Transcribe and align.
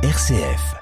RCF. 0.00 0.76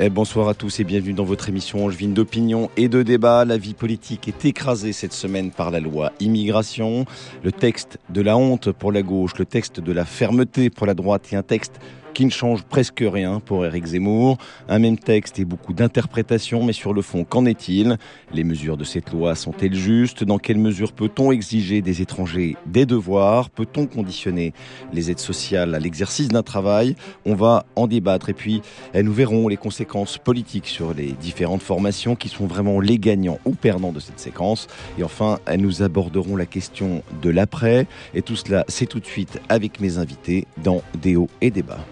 Eh, 0.00 0.10
bonsoir 0.10 0.48
à 0.48 0.54
tous 0.54 0.80
et 0.80 0.84
bienvenue 0.84 1.12
dans 1.12 1.22
votre 1.22 1.48
émission 1.48 1.84
Angevine 1.84 2.12
d'opinion 2.12 2.68
et 2.76 2.88
de 2.88 3.04
débat. 3.04 3.44
La 3.44 3.58
vie 3.58 3.74
politique 3.74 4.26
est 4.26 4.44
écrasée 4.44 4.92
cette 4.92 5.12
semaine 5.12 5.52
par 5.52 5.70
la 5.70 5.78
loi 5.78 6.10
immigration. 6.18 7.04
Le 7.44 7.52
texte 7.52 8.00
de 8.10 8.22
la 8.22 8.36
honte 8.36 8.72
pour 8.72 8.90
la 8.90 9.02
gauche, 9.02 9.38
le 9.38 9.44
texte 9.44 9.78
de 9.78 9.92
la 9.92 10.04
fermeté 10.04 10.70
pour 10.70 10.88
la 10.88 10.94
droite 10.94 11.32
et 11.32 11.36
un 11.36 11.44
texte 11.44 11.78
qui 12.14 12.24
ne 12.24 12.30
change 12.30 12.62
presque 12.62 13.04
rien 13.04 13.40
pour 13.40 13.66
Éric 13.66 13.86
Zemmour. 13.86 14.38
Un 14.68 14.78
même 14.78 14.96
texte 14.96 15.38
et 15.38 15.44
beaucoup 15.44 15.72
d'interprétations, 15.72 16.64
mais 16.64 16.72
sur 16.72 16.94
le 16.94 17.02
fond, 17.02 17.24
qu'en 17.24 17.44
est-il? 17.44 17.98
Les 18.32 18.44
mesures 18.44 18.76
de 18.76 18.84
cette 18.84 19.12
loi 19.12 19.34
sont-elles 19.34 19.74
justes? 19.74 20.24
Dans 20.24 20.38
quelle 20.38 20.58
mesure 20.58 20.92
peut-on 20.92 21.32
exiger 21.32 21.82
des 21.82 22.00
étrangers 22.00 22.56
des 22.66 22.86
devoirs? 22.86 23.50
Peut-on 23.50 23.86
conditionner 23.86 24.54
les 24.92 25.10
aides 25.10 25.18
sociales 25.18 25.74
à 25.74 25.80
l'exercice 25.80 26.28
d'un 26.28 26.42
travail? 26.42 26.94
On 27.26 27.34
va 27.34 27.66
en 27.74 27.86
débattre 27.86 28.30
et 28.30 28.34
puis 28.34 28.62
eh, 28.94 29.02
nous 29.02 29.12
verrons 29.12 29.48
les 29.48 29.56
conséquences 29.56 30.16
politiques 30.18 30.68
sur 30.68 30.94
les 30.94 31.12
différentes 31.12 31.62
formations 31.62 32.14
qui 32.14 32.28
sont 32.28 32.46
vraiment 32.46 32.80
les 32.80 32.98
gagnants 32.98 33.40
ou 33.44 33.50
perdants 33.54 33.92
de 33.92 34.00
cette 34.00 34.20
séquence. 34.20 34.68
Et 34.98 35.02
enfin, 35.02 35.40
eh, 35.50 35.56
nous 35.56 35.82
aborderons 35.82 36.36
la 36.36 36.46
question 36.46 37.02
de 37.22 37.30
l'après. 37.30 37.88
Et 38.14 38.22
tout 38.22 38.36
cela, 38.36 38.64
c'est 38.68 38.86
tout 38.86 39.00
de 39.00 39.06
suite 39.06 39.40
avec 39.48 39.80
mes 39.80 39.98
invités 39.98 40.46
dans 40.62 40.82
Déo 41.02 41.28
et 41.40 41.50
Débat. 41.50 41.84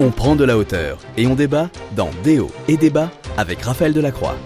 On 0.00 0.10
prend 0.10 0.34
de 0.36 0.44
la 0.44 0.58
hauteur 0.58 0.98
et 1.16 1.26
on 1.26 1.34
débat 1.34 1.70
dans 1.94 2.10
Déo 2.24 2.50
et 2.68 2.76
débat 2.76 3.10
avec 3.36 3.62
Raphaël 3.62 3.92
Delacroix. 3.92 4.36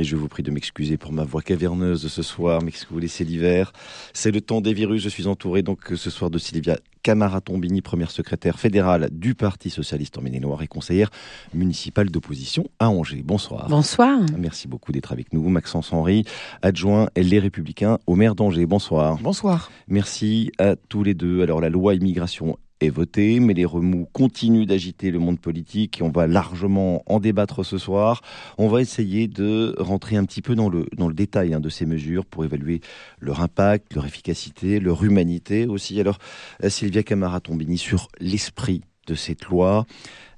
Et 0.00 0.04
je 0.04 0.16
vous 0.16 0.28
prie 0.28 0.42
de 0.42 0.50
m'excuser 0.50 0.96
pour 0.96 1.12
ma 1.12 1.24
voix 1.24 1.42
caverneuse 1.42 2.08
ce 2.08 2.22
soir, 2.22 2.62
mais 2.62 2.70
que 2.70 2.78
vous 2.88 2.98
laissez 2.98 3.22
l'hiver? 3.22 3.70
C'est 4.14 4.30
le 4.30 4.40
temps 4.40 4.62
des 4.62 4.72
virus. 4.72 5.02
Je 5.02 5.10
suis 5.10 5.26
entouré 5.26 5.60
donc 5.60 5.92
ce 5.94 6.08
soir 6.08 6.30
de 6.30 6.38
Sylvia 6.38 6.78
Camara-Tombini, 7.02 7.82
première 7.82 8.10
secrétaire 8.10 8.58
fédérale 8.58 9.10
du 9.12 9.34
Parti 9.34 9.68
socialiste 9.68 10.16
en 10.16 10.22
Maine-et-Loire 10.22 10.62
et 10.62 10.68
conseillère 10.68 11.10
municipale 11.52 12.08
d'opposition 12.08 12.64
à 12.78 12.88
Angers. 12.88 13.22
Bonsoir. 13.22 13.68
Bonsoir. 13.68 14.20
Merci 14.38 14.68
beaucoup 14.68 14.90
d'être 14.90 15.12
avec 15.12 15.34
nous. 15.34 15.46
Maxence 15.50 15.92
Henry, 15.92 16.24
adjoint 16.62 17.10
Les 17.14 17.38
Républicains 17.38 17.98
au 18.06 18.14
maire 18.16 18.34
d'Angers. 18.34 18.64
Bonsoir. 18.64 19.18
Bonsoir. 19.18 19.70
Merci 19.86 20.50
à 20.58 20.76
tous 20.76 21.02
les 21.02 21.12
deux. 21.12 21.42
Alors 21.42 21.60
la 21.60 21.68
loi 21.68 21.94
immigration 21.94 22.56
est 22.80 22.90
voté, 22.90 23.40
mais 23.40 23.54
les 23.54 23.64
remous 23.64 24.06
continuent 24.12 24.66
d'agiter 24.66 25.10
le 25.10 25.18
monde 25.18 25.38
politique 25.38 26.00
et 26.00 26.02
on 26.02 26.10
va 26.10 26.26
largement 26.26 27.02
en 27.06 27.20
débattre 27.20 27.64
ce 27.64 27.78
soir. 27.78 28.22
On 28.58 28.68
va 28.68 28.80
essayer 28.80 29.28
de 29.28 29.74
rentrer 29.78 30.16
un 30.16 30.24
petit 30.24 30.42
peu 30.42 30.54
dans 30.54 30.68
le, 30.68 30.86
dans 30.96 31.08
le 31.08 31.14
détail 31.14 31.54
hein, 31.54 31.60
de 31.60 31.68
ces 31.68 31.86
mesures 31.86 32.26
pour 32.26 32.44
évaluer 32.44 32.80
leur 33.20 33.40
impact, 33.40 33.94
leur 33.94 34.06
efficacité, 34.06 34.80
leur 34.80 35.04
humanité 35.04 35.66
aussi. 35.66 36.00
Alors, 36.00 36.18
euh, 36.64 36.70
Sylvia 36.70 37.02
Camara-Tombini, 37.02 37.78
sur 37.78 38.08
l'esprit 38.20 38.82
de 39.06 39.14
cette 39.14 39.46
loi, 39.46 39.86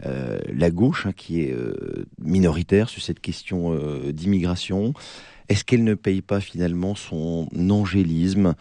euh, 0.07 0.39
la 0.53 0.71
gauche 0.71 1.07
hein, 1.07 1.13
qui 1.13 1.43
est 1.43 1.53
euh, 1.53 2.07
minoritaire 2.19 2.89
sur 2.89 3.03
cette 3.03 3.21
question 3.21 3.79
d'immigration, 4.11 4.95
est-ce 5.53 5.65
qu'elle 5.65 5.85
ne 5.85 5.95
paye 5.95 6.23
pas 6.23 6.41
finalement 6.41 6.95
son 6.95 7.47
angélisme 7.69 8.55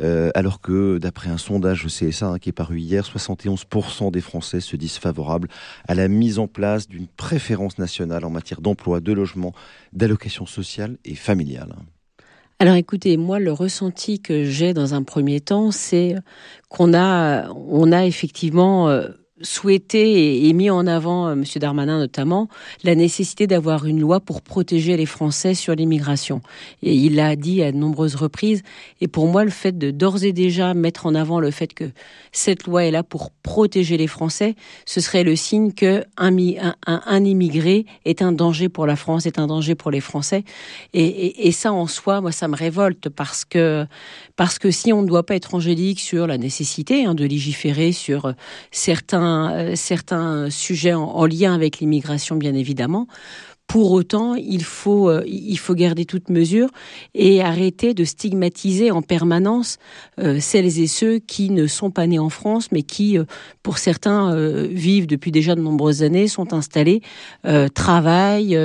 euh, 0.00 0.30
alors 0.34 0.60
que 0.60 0.98
d'après 0.98 1.28
un 1.28 1.38
sondage 1.38 1.86
CSA 1.86 2.26
hein, 2.26 2.38
qui 2.38 2.50
est 2.50 2.52
paru 2.52 2.78
hier, 2.78 3.04
71% 3.04 4.12
des 4.12 4.20
Français 4.20 4.60
se 4.60 4.76
disent 4.76 4.98
favorables 4.98 5.48
à 5.88 5.96
la 5.96 6.06
mise 6.06 6.38
en 6.38 6.46
place 6.46 6.88
d'une 6.88 7.08
préférence 7.08 7.78
nationale 7.78 8.24
en 8.24 8.30
matière 8.30 8.60
d'emploi, 8.60 9.00
de 9.00 9.12
logement, 9.12 9.54
d'allocation 9.92 10.46
sociale 10.46 10.98
et 11.04 11.16
familiale. 11.16 11.74
Alors 12.58 12.76
écoutez, 12.76 13.16
moi 13.16 13.38
le 13.38 13.52
ressenti 13.52 14.20
que 14.20 14.44
j'ai 14.44 14.72
dans 14.72 14.94
un 14.94 15.02
premier 15.02 15.40
temps, 15.40 15.72
c'est 15.72 16.14
qu'on 16.68 16.94
a, 16.94 18.06
effectivement 18.06 18.88
euh, 18.88 19.08
souhaité 19.42 20.46
et 20.46 20.52
mis 20.52 20.70
en 20.70 20.86
avant, 20.86 21.28
euh, 21.28 21.32
M. 21.32 21.44
Darmanin 21.56 21.98
notamment, 21.98 22.48
la 22.84 22.94
nécessité 22.94 23.46
d'avoir 23.46 23.84
une 23.84 24.00
loi 24.00 24.20
pour 24.20 24.40
protéger 24.40 24.96
les 24.96 25.06
Français 25.06 25.54
sur 25.54 25.74
l'immigration. 25.74 26.40
Et 26.82 26.94
il 26.94 27.16
l'a 27.16 27.36
dit 27.36 27.62
à 27.62 27.70
de 27.72 27.76
nombreuses 27.76 28.14
reprises. 28.14 28.62
Et 29.00 29.08
pour 29.08 29.28
moi, 29.28 29.44
le 29.44 29.50
fait 29.50 29.76
de 29.76 29.90
d'ores 29.90 30.24
et 30.24 30.32
déjà 30.32 30.72
mettre 30.74 31.06
en 31.06 31.14
avant 31.14 31.40
le 31.40 31.50
fait 31.50 31.74
que 31.74 31.84
cette 32.32 32.66
loi 32.66 32.84
est 32.84 32.90
là 32.90 33.02
pour 33.02 33.30
protéger 33.30 33.96
les 33.96 34.06
Français, 34.06 34.54
ce 34.86 35.00
serait 35.00 35.24
le 35.24 35.36
signe 35.36 35.72
que 35.72 36.04
un, 36.16 36.34
un, 36.86 37.24
immigré 37.24 37.86
est 38.04 38.22
un 38.22 38.32
danger 38.32 38.68
pour 38.68 38.86
la 38.86 38.96
France, 38.96 39.26
est 39.26 39.38
un 39.38 39.46
danger 39.46 39.74
pour 39.74 39.90
les 39.90 40.00
Français. 40.00 40.44
Et, 40.94 41.52
ça, 41.52 41.72
en 41.72 41.86
soi, 41.86 42.20
moi, 42.20 42.32
ça 42.32 42.48
me 42.48 42.56
révolte 42.56 43.08
parce 43.08 43.44
que 43.44 43.86
parce 44.34 44.58
que 44.58 44.70
si 44.70 44.92
on 44.92 45.02
ne 45.02 45.06
doit 45.06 45.24
pas 45.24 45.34
être 45.34 45.54
angélique 45.54 46.00
sur 46.00 46.26
la 46.26 46.36
nécessité 46.36 47.06
hein, 47.06 47.14
de 47.14 47.24
légiférer 47.24 47.92
sur 47.92 48.34
certains 48.70 49.25
euh, 49.26 49.74
certains, 49.74 50.50
sujets 50.50 50.94
en 50.94 51.26
lien 51.26 51.54
avec 51.54 51.78
l'immigration, 51.78 52.36
bien 52.36 52.54
évidemment. 52.54 53.06
Pour 53.66 53.90
autant, 53.90 54.36
il 54.36 54.62
faut, 54.62 55.10
euh, 55.10 55.24
il 55.26 55.58
faut 55.58 55.74
garder 55.74 56.04
toute 56.04 56.30
mesure 56.30 56.68
et 57.14 57.42
arrêter 57.42 57.94
de 57.94 58.04
stigmatiser 58.04 58.92
en 58.92 59.02
permanence 59.02 59.78
euh, 60.20 60.38
celles 60.38 60.78
et 60.78 60.86
ceux 60.86 61.18
qui 61.18 61.50
ne 61.50 61.66
sont 61.66 61.90
pas 61.90 62.06
nés 62.06 62.20
en 62.20 62.28
France, 62.28 62.70
mais 62.70 62.82
qui, 62.82 63.18
euh, 63.18 63.24
pour 63.64 63.78
certains, 63.78 64.36
vivent 64.68 65.08
depuis 65.08 65.32
déjà 65.32 65.56
de 65.56 65.60
nombreuses 65.60 66.02
années, 66.02 66.28
sont 66.28 66.52
installés, 66.52 67.02
travaillent, 67.74 68.58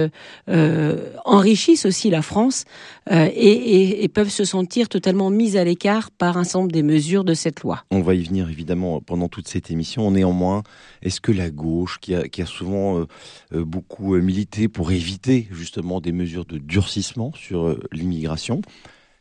enrichissent 1.26 1.86
aussi 1.86 2.10
la 2.10 2.22
France 2.22 2.66
et, 3.10 4.08
peuvent 4.14 4.30
se 4.30 4.46
sentir 4.46 4.90
totalement 4.90 5.30
mis 5.30 5.58
à 5.58 5.64
l'écart 5.64 6.12
par 6.12 6.38
un 6.38 6.44
nombre 6.54 6.72
des 6.72 6.84
mesures 6.84 7.24
de 7.24 7.34
cette 7.34 7.62
loi. 7.62 7.84
On 7.90 8.02
va 8.02 8.14
y 8.14 8.24
venir 8.24 8.50
évidemment 8.50 9.02
pendant 9.02 9.28
toute 9.28 9.48
cette 9.48 9.72
émission. 9.72 10.12
Néanmoins, 10.12 10.62
est-ce 11.02 11.20
que 11.20 11.32
la 11.32 11.50
gauche, 11.50 11.98
qui 12.00 12.14
a, 12.14 12.28
qui 12.28 12.42
a 12.42 12.46
souvent 12.46 13.06
beaucoup 13.52 14.16
milité 14.18 14.68
pour 14.68 14.91
éviter 14.92 15.48
justement 15.52 16.02
des 16.02 16.12
mesures 16.12 16.46
de 16.46 16.58
durcissement 16.58 17.32
sur 17.34 17.68
euh, 17.68 17.80
l'immigration. 17.92 18.62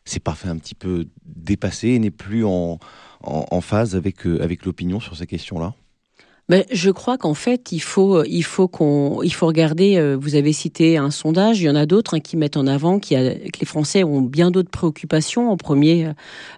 C'est 0.04 0.20
pas 0.22 0.34
fait 0.34 0.48
un 0.48 0.58
petit 0.58 0.74
peu 0.74 1.06
dépassé 1.24 1.88
et 1.88 1.98
n'est 1.98 2.10
plus 2.10 2.44
en, 2.44 2.78
phase 3.60 3.96
avec, 3.96 4.26
euh, 4.26 4.42
avec 4.42 4.64
l'opinion 4.64 5.00
sur 5.00 5.16
ces 5.16 5.26
questions-là? 5.26 5.74
Ben, 6.50 6.64
je 6.72 6.90
crois 6.90 7.16
qu'en 7.16 7.34
fait, 7.34 7.70
il 7.70 7.78
faut, 7.78 8.24
faut 8.42 8.66
qu'on, 8.66 9.22
il 9.22 9.32
faut 9.32 9.46
regarder. 9.46 9.98
Euh, 9.98 10.16
vous 10.20 10.34
avez 10.34 10.52
cité 10.52 10.96
un 10.96 11.12
sondage, 11.12 11.60
il 11.60 11.66
y 11.66 11.70
en 11.70 11.76
a 11.76 11.86
d'autres 11.86 12.14
hein, 12.14 12.18
qui 12.18 12.36
mettent 12.36 12.56
en 12.56 12.66
avant 12.66 12.98
que 12.98 13.14
les 13.14 13.66
Français 13.66 14.02
ont 14.02 14.20
bien 14.20 14.50
d'autres 14.50 14.68
préoccupations. 14.68 15.48
En 15.52 15.56
premier, 15.56 16.08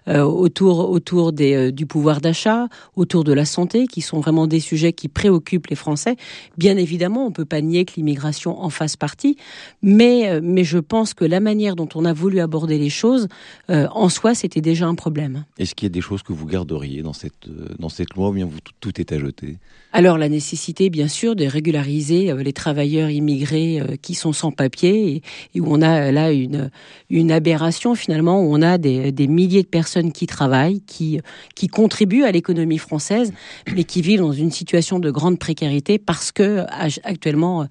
euh, 0.07 0.23
autour, 0.23 0.89
autour 0.89 1.31
euh, 1.39 1.69
du 1.69 1.85
pouvoir 1.85 2.21
d'achat, 2.21 2.69
autour 2.95 3.23
de 3.23 3.33
la 3.33 3.45
santé, 3.45 3.85
qui 3.85 4.01
sont 4.01 4.19
vraiment 4.19 4.47
des 4.47 4.59
sujets 4.59 4.93
qui 4.93 5.09
préoccupent 5.09 5.67
les 5.67 5.75
Français. 5.75 6.15
Bien 6.57 6.75
évidemment, 6.75 7.27
on 7.27 7.31
peut 7.31 7.45
pas 7.45 7.61
nier 7.61 7.85
que 7.85 7.93
l'immigration 7.95 8.63
en 8.63 8.71
fasse 8.71 8.95
partie, 8.95 9.37
mais, 9.83 10.41
mais 10.41 10.63
je 10.63 10.79
pense 10.79 11.13
que 11.13 11.23
la 11.23 11.39
manière 11.39 11.75
dont 11.75 11.89
on 11.93 12.03
a 12.05 12.13
voulu 12.13 12.39
aborder 12.39 12.79
les 12.79 12.89
choses, 12.89 13.27
en 13.69 14.09
soi, 14.09 14.33
c'était 14.33 14.61
déjà 14.61 14.87
un 14.87 14.95
problème. 14.95 15.45
Est-ce 15.59 15.75
qu'il 15.75 15.85
y 15.85 15.91
a 15.91 15.93
des 15.93 16.01
choses 16.01 16.23
que 16.23 16.33
vous 16.33 16.47
garderiez 16.47 17.03
dans 17.03 17.13
cette, 17.13 17.47
dans 17.77 17.89
cette 17.89 18.15
loi 18.15 18.29
ou 18.29 18.33
bien 18.33 18.49
tout 18.79 18.99
est 18.99 19.11
à 19.11 19.19
jeter? 19.19 19.57
Alors 19.95 20.17
la 20.17 20.27
nécessité, 20.27 20.89
bien 20.89 21.07
sûr, 21.07 21.35
de 21.35 21.45
régulariser 21.45 22.31
euh, 22.31 22.41
les 22.41 22.51
travailleurs 22.51 23.11
immigrés 23.11 23.79
euh, 23.79 23.95
qui 24.01 24.15
sont 24.15 24.33
sans 24.33 24.51
papier 24.51 25.21
et, 25.53 25.61
où 25.61 25.65
on 25.67 25.83
a 25.83 26.07
euh, 26.07 26.11
là 26.11 26.31
une, 26.31 26.71
une 27.11 27.31
aberration 27.31 27.93
finalement, 27.93 28.41
où 28.41 28.55
on 28.55 28.63
a 28.63 28.79
des, 28.79 29.11
des 29.11 29.27
milliers 29.27 29.61
de 29.61 29.67
personnes 29.67 30.11
qui 30.11 30.25
travaillent, 30.25 30.81
qui, 30.81 31.21
qui 31.55 31.67
contribuent 31.67 32.23
à 32.23 32.31
l'économie 32.31 32.79
française, 32.79 33.33
mais 33.75 33.83
qui 33.83 34.01
vivent 34.01 34.21
dans 34.21 34.31
une 34.31 34.51
situation 34.51 34.97
de 34.97 35.11
grande 35.11 35.37
précarité 35.37 35.99
parce 35.99 36.31
que 36.31 36.65
actuellement 37.03 37.67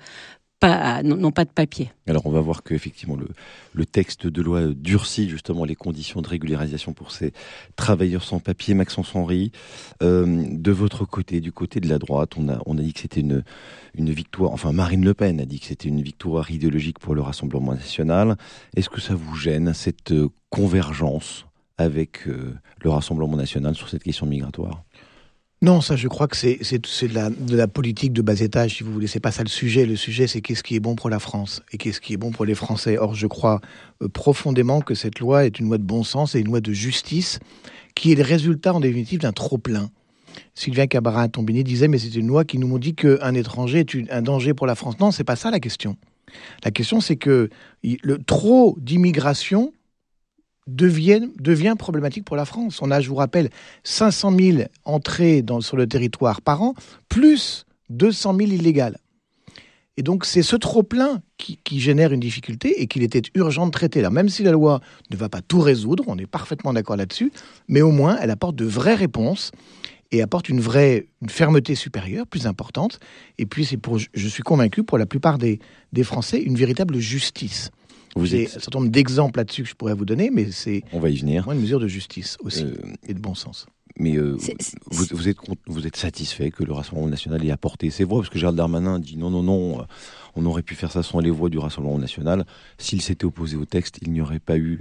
n'ont 1.02 1.32
pas 1.32 1.44
de 1.44 1.50
papier. 1.50 1.90
Alors 2.06 2.26
on 2.26 2.30
va 2.30 2.40
voir 2.40 2.62
qu'effectivement 2.62 3.16
le, 3.16 3.28
le 3.72 3.86
texte 3.86 4.26
de 4.26 4.42
loi 4.42 4.68
durcit 4.74 5.28
justement 5.28 5.64
les 5.64 5.74
conditions 5.74 6.20
de 6.22 6.28
régularisation 6.28 6.92
pour 6.92 7.10
ces 7.12 7.32
travailleurs 7.76 8.22
sans 8.22 8.38
papier. 8.38 8.74
Maxence 8.74 9.14
Henry, 9.14 9.52
euh, 10.02 10.44
de 10.48 10.72
votre 10.72 11.04
côté, 11.04 11.40
du 11.40 11.52
côté 11.52 11.80
de 11.80 11.88
la 11.88 11.98
droite, 11.98 12.32
on 12.36 12.48
a, 12.48 12.58
on 12.66 12.78
a 12.78 12.82
dit 12.82 12.92
que 12.92 13.00
c'était 13.00 13.20
une, 13.20 13.44
une 13.94 14.10
victoire, 14.10 14.52
enfin 14.52 14.72
Marine 14.72 15.04
Le 15.04 15.14
Pen 15.14 15.40
a 15.40 15.44
dit 15.44 15.60
que 15.60 15.66
c'était 15.66 15.88
une 15.88 16.02
victoire 16.02 16.50
idéologique 16.50 16.98
pour 16.98 17.14
le 17.14 17.22
Rassemblement 17.22 17.72
national. 17.74 18.36
Est-ce 18.76 18.90
que 18.90 19.00
ça 19.00 19.14
vous 19.14 19.36
gêne, 19.36 19.72
cette 19.74 20.14
convergence 20.50 21.46
avec 21.78 22.28
euh, 22.28 22.54
le 22.82 22.90
Rassemblement 22.90 23.36
national 23.36 23.74
sur 23.74 23.88
cette 23.88 24.02
question 24.02 24.26
migratoire? 24.26 24.82
Non, 25.62 25.80
ça, 25.80 25.94
je 25.94 26.08
crois 26.08 26.26
que 26.26 26.36
c'est 26.36 26.58
de 26.58 27.14
la, 27.14 27.30
de 27.30 27.56
la 27.56 27.68
politique 27.68 28.12
de 28.12 28.20
bas 28.20 28.40
étage, 28.40 28.78
si 28.78 28.82
vous 28.82 28.92
voulez. 28.92 29.06
C'est 29.06 29.20
pas 29.20 29.30
ça 29.30 29.44
le 29.44 29.48
sujet. 29.48 29.86
Le 29.86 29.94
sujet, 29.94 30.26
c'est 30.26 30.40
qu'est-ce 30.40 30.64
qui 30.64 30.74
est 30.74 30.80
bon 30.80 30.96
pour 30.96 31.08
la 31.08 31.20
France 31.20 31.62
et 31.70 31.78
qu'est-ce 31.78 32.00
qui 32.00 32.14
est 32.14 32.16
bon 32.16 32.32
pour 32.32 32.44
les 32.44 32.56
Français. 32.56 32.98
Or, 32.98 33.14
je 33.14 33.28
crois 33.28 33.60
euh, 34.02 34.08
profondément 34.08 34.80
que 34.80 34.96
cette 34.96 35.20
loi 35.20 35.46
est 35.46 35.60
une 35.60 35.66
loi 35.66 35.78
de 35.78 35.84
bon 35.84 36.02
sens 36.02 36.34
et 36.34 36.40
une 36.40 36.48
loi 36.48 36.60
de 36.60 36.72
justice 36.72 37.38
qui 37.94 38.10
est 38.10 38.16
le 38.16 38.24
résultat, 38.24 38.74
en 38.74 38.80
définitive, 38.80 39.20
d'un 39.20 39.30
trop-plein. 39.30 39.90
Sylvain 40.56 40.86
Cabarin-Tombini 40.86 41.62
disait, 41.62 41.86
mais 41.86 41.98
c'est 41.98 42.16
une 42.16 42.26
loi 42.26 42.44
qui 42.44 42.58
nous 42.58 42.78
dit 42.80 42.96
qu'un 42.96 43.34
étranger 43.34 43.80
est 43.80 44.10
un 44.10 44.22
danger 44.22 44.54
pour 44.54 44.66
la 44.66 44.74
France. 44.74 44.98
Non, 44.98 45.12
c'est 45.12 45.22
pas 45.22 45.36
ça 45.36 45.52
la 45.52 45.60
question. 45.60 45.96
La 46.64 46.72
question, 46.72 47.00
c'est 47.00 47.16
que 47.16 47.50
le 47.84 48.18
trop 48.18 48.76
d'immigration 48.80 49.72
devient, 50.66 51.74
problématique 51.78 52.24
pour 52.24 52.36
la 52.36 52.44
France. 52.44 52.80
On 52.82 52.90
a, 52.90 53.00
je 53.00 53.08
vous 53.08 53.16
rappelle, 53.16 53.50
500 53.84 54.36
000 54.38 54.58
entrées 54.84 55.44
sur 55.60 55.76
le 55.76 55.86
territoire 55.86 56.40
par 56.40 56.62
an, 56.62 56.74
plus 57.08 57.66
200 57.90 58.36
000 58.38 58.50
illégales. 58.52 58.98
Et 59.98 60.02
donc 60.02 60.24
c'est 60.24 60.42
ce 60.42 60.56
trop-plein 60.56 61.20
qui, 61.36 61.80
génère 61.80 62.12
une 62.12 62.20
difficulté 62.20 62.80
et 62.80 62.86
qu'il 62.86 63.02
était 63.02 63.22
urgent 63.34 63.66
de 63.66 63.72
traiter. 63.72 64.00
Là, 64.00 64.08
même 64.08 64.28
si 64.28 64.42
la 64.42 64.52
loi 64.52 64.80
ne 65.10 65.16
va 65.16 65.28
pas 65.28 65.42
tout 65.42 65.60
résoudre, 65.60 66.04
on 66.06 66.16
est 66.16 66.26
parfaitement 66.26 66.72
d'accord 66.72 66.96
là-dessus, 66.96 67.30
mais 67.68 67.82
au 67.82 67.90
moins 67.90 68.16
elle 68.20 68.30
apporte 68.30 68.56
de 68.56 68.64
vraies 68.64 68.94
réponses 68.94 69.50
et 70.10 70.22
apporte 70.22 70.48
une 70.48 70.60
vraie 70.60 71.08
fermeté 71.28 71.74
supérieure, 71.74 72.26
plus 72.26 72.46
importante. 72.46 73.00
Et 73.36 73.44
puis 73.44 73.66
c'est 73.66 73.76
pour, 73.76 73.98
je 73.98 74.28
suis 74.28 74.42
convaincu, 74.42 74.82
pour 74.82 74.96
la 74.96 75.06
plupart 75.06 75.36
des 75.38 75.58
Français, 76.04 76.40
une 76.40 76.56
véritable 76.56 76.98
justice. 76.98 77.70
Vous 78.14 78.26
J'ai 78.26 78.46
un 78.46 78.48
certain 78.50 78.80
nombre 78.80 78.90
d'exemples 78.90 79.38
là-dessus 79.38 79.62
que 79.62 79.68
je 79.68 79.74
pourrais 79.74 79.94
vous 79.94 80.04
donner, 80.04 80.30
mais 80.30 80.50
c'est 80.50 80.82
on 80.92 81.00
va 81.00 81.10
y 81.10 81.16
venir. 81.16 81.50
Une 81.50 81.60
mesure 81.60 81.80
de 81.80 81.88
justice 81.88 82.36
aussi 82.42 82.64
euh, 82.64 82.74
et 83.06 83.14
de 83.14 83.20
bon 83.20 83.34
sens. 83.34 83.66
Mais 83.98 84.16
euh, 84.16 84.36
vous, 84.90 85.04
vous, 85.10 85.28
êtes, 85.28 85.36
vous 85.66 85.86
êtes 85.86 85.96
satisfait 85.96 86.50
que 86.50 86.64
le 86.64 86.72
Rassemblement 86.72 87.08
national 87.08 87.44
ait 87.44 87.50
apporté 87.50 87.90
ses 87.90 88.04
voix? 88.04 88.20
Parce 88.20 88.30
que 88.30 88.38
Gérald 88.38 88.56
Darmanin 88.56 88.98
dit 88.98 89.16
non, 89.16 89.30
non, 89.30 89.42
non, 89.42 89.80
euh, 89.80 89.84
on 90.34 90.46
aurait 90.46 90.62
pu 90.62 90.74
faire 90.74 90.90
ça 90.90 91.02
sans 91.02 91.20
les 91.20 91.30
voix 91.30 91.48
du 91.48 91.58
Rassemblement 91.58 91.98
national. 91.98 92.46
S'il 92.78 93.02
s'était 93.02 93.24
opposé 93.24 93.56
au 93.56 93.64
texte, 93.64 93.98
il 94.02 94.12
n'y 94.12 94.20
aurait 94.20 94.40
pas 94.40 94.56
eu 94.56 94.80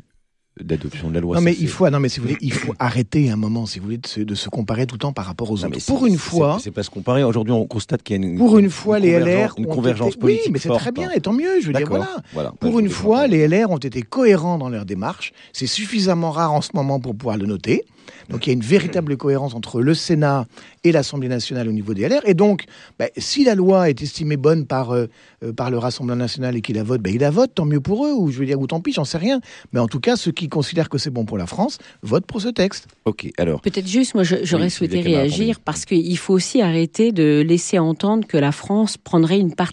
d'adoption 0.64 1.10
de 1.10 1.14
la 1.14 1.20
loi. 1.20 1.36
Non 1.36 1.42
mais 1.42 1.56
il 1.60 1.68
faut, 1.68 1.90
non 1.90 2.00
mais 2.00 2.10
si 2.10 2.20
vous 2.20 2.28
voulez, 2.28 2.38
il 2.42 2.54
faut 2.54 2.74
arrêter 2.80 3.30
un 3.30 3.36
moment, 3.36 3.66
si 3.66 3.80
vous 3.80 3.86
voulez, 3.86 3.98
de 3.98 4.08
se, 4.08 4.22
de 4.22 4.36
se 4.36 4.50
comparer 4.50 4.86
tout 4.86 4.96
le 4.96 5.00
temps 5.00 5.14
par 5.14 5.26
rapport 5.26 5.50
aux 5.52 5.64
autres. 5.64 5.86
Pour 5.86 6.06
une 6.06 6.18
fois, 6.18 6.58
c'est 6.62 6.72
pas 6.72 6.84
se 6.84 6.90
comparer. 6.90 7.24
Aujourd'hui, 7.24 7.54
on 7.54 7.66
constate 7.66 8.04
qu'il 8.04 8.22
y 8.22 8.24
a 8.24 8.28
une 8.28 8.38
pour 8.38 8.58
une, 8.58 8.70
fois 8.70 9.00
les 9.00 9.20
LR 9.20 9.54
une 9.58 9.68
convergence 9.68 10.16
politique. 10.16 10.46
Oui, 10.48 10.52
mais 10.54 10.60
c'est 10.60 10.70
très 10.70 10.92
bien, 10.92 11.12
et 11.12 11.22
tant 11.22 11.34
mieux. 11.34 11.62
Je 11.62 11.68
veux 11.68 11.74
dire 11.74 11.88
voilà. 11.88 12.54
Pour 12.60 12.80
une 12.80 12.90
fois, 12.90 13.28
les 13.28 13.48
LR 13.48 13.72
ont 13.72 13.78
été 13.78 14.02
cohérents 14.02 14.58
dans 14.58 14.70
leur 14.70 14.86
démarche. 14.86 15.34
C'est 15.54 15.68
suffisamment 15.68 16.32
rare 16.32 16.54
en 16.54 16.62
ce 16.62 16.70
moment 16.74 17.00
pour 17.00 17.16
pouvoir 17.16 17.38
le 17.38 17.46
noter. 17.46 17.86
Donc 18.30 18.46
il 18.46 18.50
y 18.50 18.52
a 18.52 18.54
une 18.54 18.62
véritable 18.62 19.18
cohérence 19.18 19.54
entre 19.54 19.82
le 19.82 19.94
Sénat 19.94 20.46
et 20.84 20.92
l'Assemblée 20.92 21.28
nationale 21.28 21.68
au 21.68 21.72
niveau 21.72 21.94
des 21.94 22.08
LR. 22.08 22.22
Et 22.26 22.34
donc, 22.34 22.66
bah, 22.98 23.08
si 23.18 23.44
la 23.44 23.56
loi 23.56 23.90
est 23.90 24.02
estimée 24.02 24.38
bonne 24.38 24.66
par, 24.66 24.92
euh, 24.92 25.08
euh, 25.44 25.54
par 25.54 25.70
le 25.70 25.78
Rassemblement 25.78 26.18
national 26.18 26.56
et 26.56 26.62
qu'il 26.62 26.76
la 26.76 26.84
vote, 26.84 27.02
bah, 27.02 27.10
il 27.10 27.20
la 27.20 27.30
vote, 27.30 27.52
tant 27.54 27.66
mieux 27.66 27.82
pour 27.82 28.06
eux, 28.06 28.14
ou 28.14 28.32
je 28.32 28.40
veux 28.40 28.46
dire, 28.46 28.60
ou 28.60 28.68
tant 28.68 28.80
pis, 28.82 28.94
j'en 28.94 29.06
sais 29.06 29.18
rien. 29.18 29.42
Mais 29.74 29.80
en 29.80 29.88
tout 29.88 30.00
cas, 30.00 30.16
ceux 30.16 30.32
qui 30.32 30.50
considèrent 30.50 30.90
que 30.90 30.98
c'est 30.98 31.10
bon 31.10 31.26
pour 31.26 31.38
la 31.38 31.46
France 31.46 31.78
votent 32.02 32.26
pour 32.26 32.42
ce 32.42 32.50
texte. 32.50 32.88
Ok, 33.06 33.30
alors. 33.38 33.62
Peut-être 33.62 33.88
juste, 33.88 34.16
moi, 34.16 34.24
j'aurais 34.24 34.70
souhaité 34.70 35.02
réagir 35.02 35.60
parce 35.60 35.86
qu'il 35.86 36.18
faut 36.18 36.34
aussi 36.34 36.62
arrêter 36.62 37.12
de 37.12 37.44
laisser 37.46 37.80
entendre 37.80 38.28
que 38.28 38.38
la 38.38 38.52
France 38.52 38.98
prendrait 38.98 39.40
une 39.40 39.54
part 39.54 39.72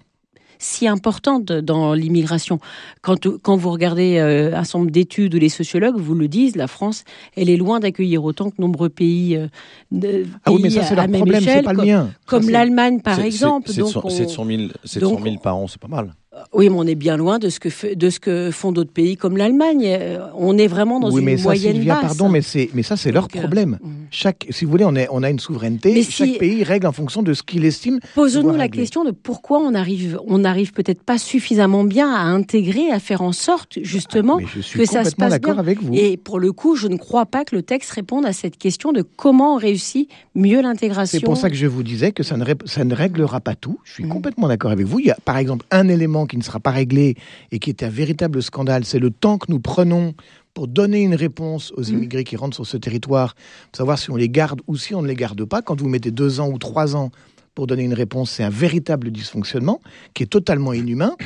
si 0.59 0.89
importante 0.89 1.53
dans 1.53 1.95
l'immigration. 1.95 2.61
Quand, 3.03 3.27
quand 3.43 3.57
vous 3.57 3.71
regardez 3.71 4.19
euh, 4.19 4.57
un 4.57 4.65
certain 4.65 4.81
nombre 4.81 4.91
d'études 4.91 5.35
où 5.35 5.39
les 5.39 5.49
sociologues 5.49 5.97
vous 5.97 6.15
le 6.15 6.29
disent, 6.29 6.57
la 6.57 6.67
France, 6.67 7.05
elle 7.37 7.51
est 7.51 7.57
loin 7.57 7.81
d'accueillir 7.81 8.25
autant 8.25 8.51
que 8.51 8.57
nombreux 8.61 8.89
pays, 8.89 9.37
euh, 9.37 9.49
de, 9.91 10.25
ah 10.45 10.53
oui, 10.53 10.61
mais 10.63 10.71
ça, 10.71 10.83
c'est 10.83 10.95
leur 10.95 11.09
problème, 11.09 11.43
c'est 11.43 11.63
pas 11.63 11.73
le 11.73 11.85
mien. 11.85 12.11
Comme 12.27 12.49
l'Allemagne, 12.51 13.01
par 13.01 13.21
exemple. 13.21 13.71
700, 13.71 14.09
700 14.09 14.47
000 14.47 15.39
par 15.43 15.57
an, 15.57 15.67
c'est 15.67 15.81
pas 15.81 15.89
mal. 15.89 16.15
Oui, 16.53 16.69
mais 16.69 16.77
on 16.77 16.87
est 16.87 16.95
bien 16.95 17.17
loin 17.17 17.39
de 17.39 17.49
ce 17.49 17.61
que, 17.61 17.95
de 17.95 18.11
ce 18.11 18.21
que 18.21 18.51
font 18.51 18.73
d'autres 18.73 18.93
pays 18.93 19.17
comme 19.17 19.37
l'Allemagne. 19.37 19.85
Euh, 19.87 20.19
on 20.35 20.57
est 20.59 20.67
vraiment 20.67 21.01
dans 21.01 21.11
oui, 21.11 21.21
une 21.21 21.27
mais 21.27 21.37
moyenne 21.37 21.75
Sylvia, 21.75 21.97
pardon, 21.97 22.29
mais, 22.29 22.43
c'est, 22.43 22.71
mais 22.75 22.83
ça, 22.83 22.97
c'est 22.97 23.13
leur 23.13 23.25
euh, 23.25 23.41
problème. 23.41 23.79
Mm. 23.83 23.89
Chaque, 24.11 24.47
si 24.51 24.65
vous 24.65 24.71
voulez, 24.71 24.85
on, 24.85 24.95
est, 24.97 25.09
on 25.11 25.23
a 25.23 25.31
une 25.31 25.39
souveraineté. 25.39 26.03
chaque 26.03 26.39
pays 26.39 26.65
règle 26.65 26.87
en 26.87 26.93
fonction 26.93 27.23
de 27.23 27.35
ce 27.35 27.43
qu'il 27.43 27.65
estime. 27.65 28.01
Posons-nous 28.15 28.57
la 28.57 28.69
question 28.69 29.05
de 29.05 29.11
pourquoi 29.11 29.59
on 29.59 29.75
arrive, 29.75 30.19
on 30.27 30.39
n'arrive 30.39 30.73
peut-être 30.73 31.03
pas 31.03 31.19
suffisamment 31.19 31.85
bien 31.85 32.13
à 32.13 32.21
intégrer, 32.21 32.91
à 32.91 32.99
faire 32.99 33.23
en 33.23 33.33
sorte, 33.33 33.79
justement, 33.83 34.39
ah, 34.41 34.61
que 34.75 34.85
ça 34.85 35.05
se 35.05 35.15
passe 35.15 35.41
bien. 35.41 35.59
Avec 35.59 35.83
vous. 35.83 35.95
Et 35.95 36.17
pour 36.17 36.39
le 36.39 36.53
coup, 36.53 36.77
je 36.77 36.89
ne 36.89 36.97
crois 36.97 37.27
pas 37.27 37.45
que 37.45 37.57
le 37.57 37.63
texte 37.63 37.91
réponde 37.91 38.27
à 38.27 38.33
cette 38.33 38.59
question 38.59 38.93
de 38.93 39.03
comment 39.03 39.55
on 39.55 39.59
réussit 39.59 40.09
mieux 40.35 40.63
l'intégration. 40.63 41.19
C'est 41.19 41.25
pour 41.25 41.37
ça 41.37 41.51
que 41.51 41.57
je 41.57 41.67
vous 41.67 41.83
disais 41.83 42.13
que 42.13 42.23
ça 42.23 42.37
ne, 42.37 42.45
ça 42.65 42.85
ne 42.85 42.95
réglera 42.95 43.41
pas 43.41 43.55
tout. 43.55 43.81
Je 43.85 43.95
suis 43.95 44.05
mm. 44.05 44.09
complètement 44.09 44.49
d'accord 44.49 44.71
avec 44.71 44.87
vous. 44.87 45.01
Il 45.01 45.07
y 45.07 45.11
a, 45.11 45.17
par 45.25 45.37
exemple, 45.37 45.67
un 45.71 45.89
élément 45.89 46.27
qui 46.29 46.37
ne 46.37 46.43
sera 46.43 46.61
pas 46.61 46.71
réglé 46.71 47.17
et 47.51 47.59
qui 47.59 47.71
est 47.71 47.83
un 47.83 47.89
véritable 47.89 48.43
scandale, 48.43 48.85
c'est 48.85 48.99
le 48.99 49.11
temps 49.11 49.39
que 49.39 49.51
nous 49.51 49.61
prenons 49.61 50.15
pour 50.55 50.69
donner 50.69 51.03
une 51.03 51.15
réponse 51.15 51.73
aux 51.77 51.83
mmh. 51.83 51.95
immigrés 51.95 52.25
qui 52.25 52.37
rentrent 52.37 52.57
sur 52.57 52.67
ce 52.67 52.77
territoire, 52.77 53.35
savoir 53.73 53.99
si 53.99 54.11
on 54.11 54.17
les 54.17 54.29
garde 54.29 54.61
ou 54.67 54.77
si 54.77 54.95
on 54.95 55.03
ne 55.03 55.09
les 55.09 55.15
garde 55.15 55.45
pas. 55.45 55.63
Quand 55.63 55.81
vous 55.81 55.89
mettez 55.89 56.11
deux 56.11 56.41
ans 56.41 56.49
ou 56.49 56.59
trois 56.59 56.97
ans 56.97 57.11
pour 57.55 57.67
donner 57.67 57.85
une 57.85 57.95
réponse, 57.95 58.31
c'est 58.31 58.45
un 58.45 58.51
véritable 58.51 59.11
dysfonctionnement 59.11 59.81
qui 60.15 60.23
est 60.23 60.27
totalement 60.27 60.73
inhumain. 60.73 61.17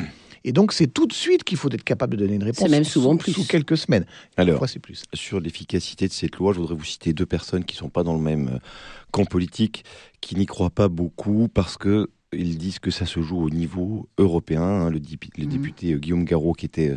Et 0.45 0.53
donc, 0.53 0.73
c'est 0.73 0.87
tout 0.87 1.07
de 1.07 1.13
suite 1.13 1.45
qu'il 1.45 1.57
faut 1.57 1.71
être 1.71 1.85
capable 1.85 2.17
de 2.17 2.25
donner 2.25 2.35
une 2.35 2.43
réponse. 2.43 2.69
même 2.69 2.85
souvent 2.85 3.13
sous, 3.13 3.19
plus. 3.19 3.33
Sous 3.33 3.47
quelques 3.47 3.77
semaines. 3.77 4.05
Alors, 4.37 4.69
c'est 4.69 4.81
plus. 4.81 5.05
Sur 5.15 5.41
l'efficacité 5.41 6.09
de 6.09 6.13
cette 6.13 6.37
loi, 6.37 6.53
je 6.53 6.59
voudrais 6.59 6.75
vous 6.75 6.85
citer 6.85 7.13
deux 7.13 7.27
personnes 7.27 7.65
qui 7.65 7.77
ne 7.77 7.79
sont 7.79 7.91
pas 7.91 8.03
dans 8.03 8.15
le 8.15 8.21
même 8.21 8.59
camp 9.13 9.25
politique, 9.25 9.85
qui 10.21 10.35
n'y 10.35 10.47
croient 10.47 10.71
pas 10.71 10.89
beaucoup 10.89 11.49
parce 11.49 11.77
que 11.77 12.11
ils 12.33 12.59
disent 12.59 12.79
que 12.79 12.91
ça 12.91 13.07
se 13.07 13.21
joue 13.21 13.39
au 13.39 13.51
niveau 13.51 14.09
européen. 14.19 14.63
Hein, 14.63 14.91
le, 14.91 14.99
mhm. 14.99 15.47
député 15.47 15.93
euh, 15.93 15.99
Guillaume 15.99 16.25
Garot, 16.25 16.53
qui 16.53 16.67
était 16.67 16.97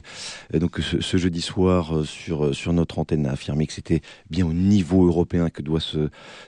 euh, 0.54 0.60
donc 0.60 0.80
ce, 0.80 1.18
jeudi 1.18 1.42
soir 1.42 1.98
euh, 1.98 2.04
sur, 2.04 2.54
sur 2.56 2.74
notre 2.74 3.00
antenne, 3.00 3.26
a 3.26 3.32
affirmé 3.32 3.68
que 3.68 3.74
c'était 3.74 4.02
bien 4.30 4.46
au 4.46 4.54
niveau 4.54 5.06
européen 5.06 5.50
que 5.50 5.62
doit 5.62 5.82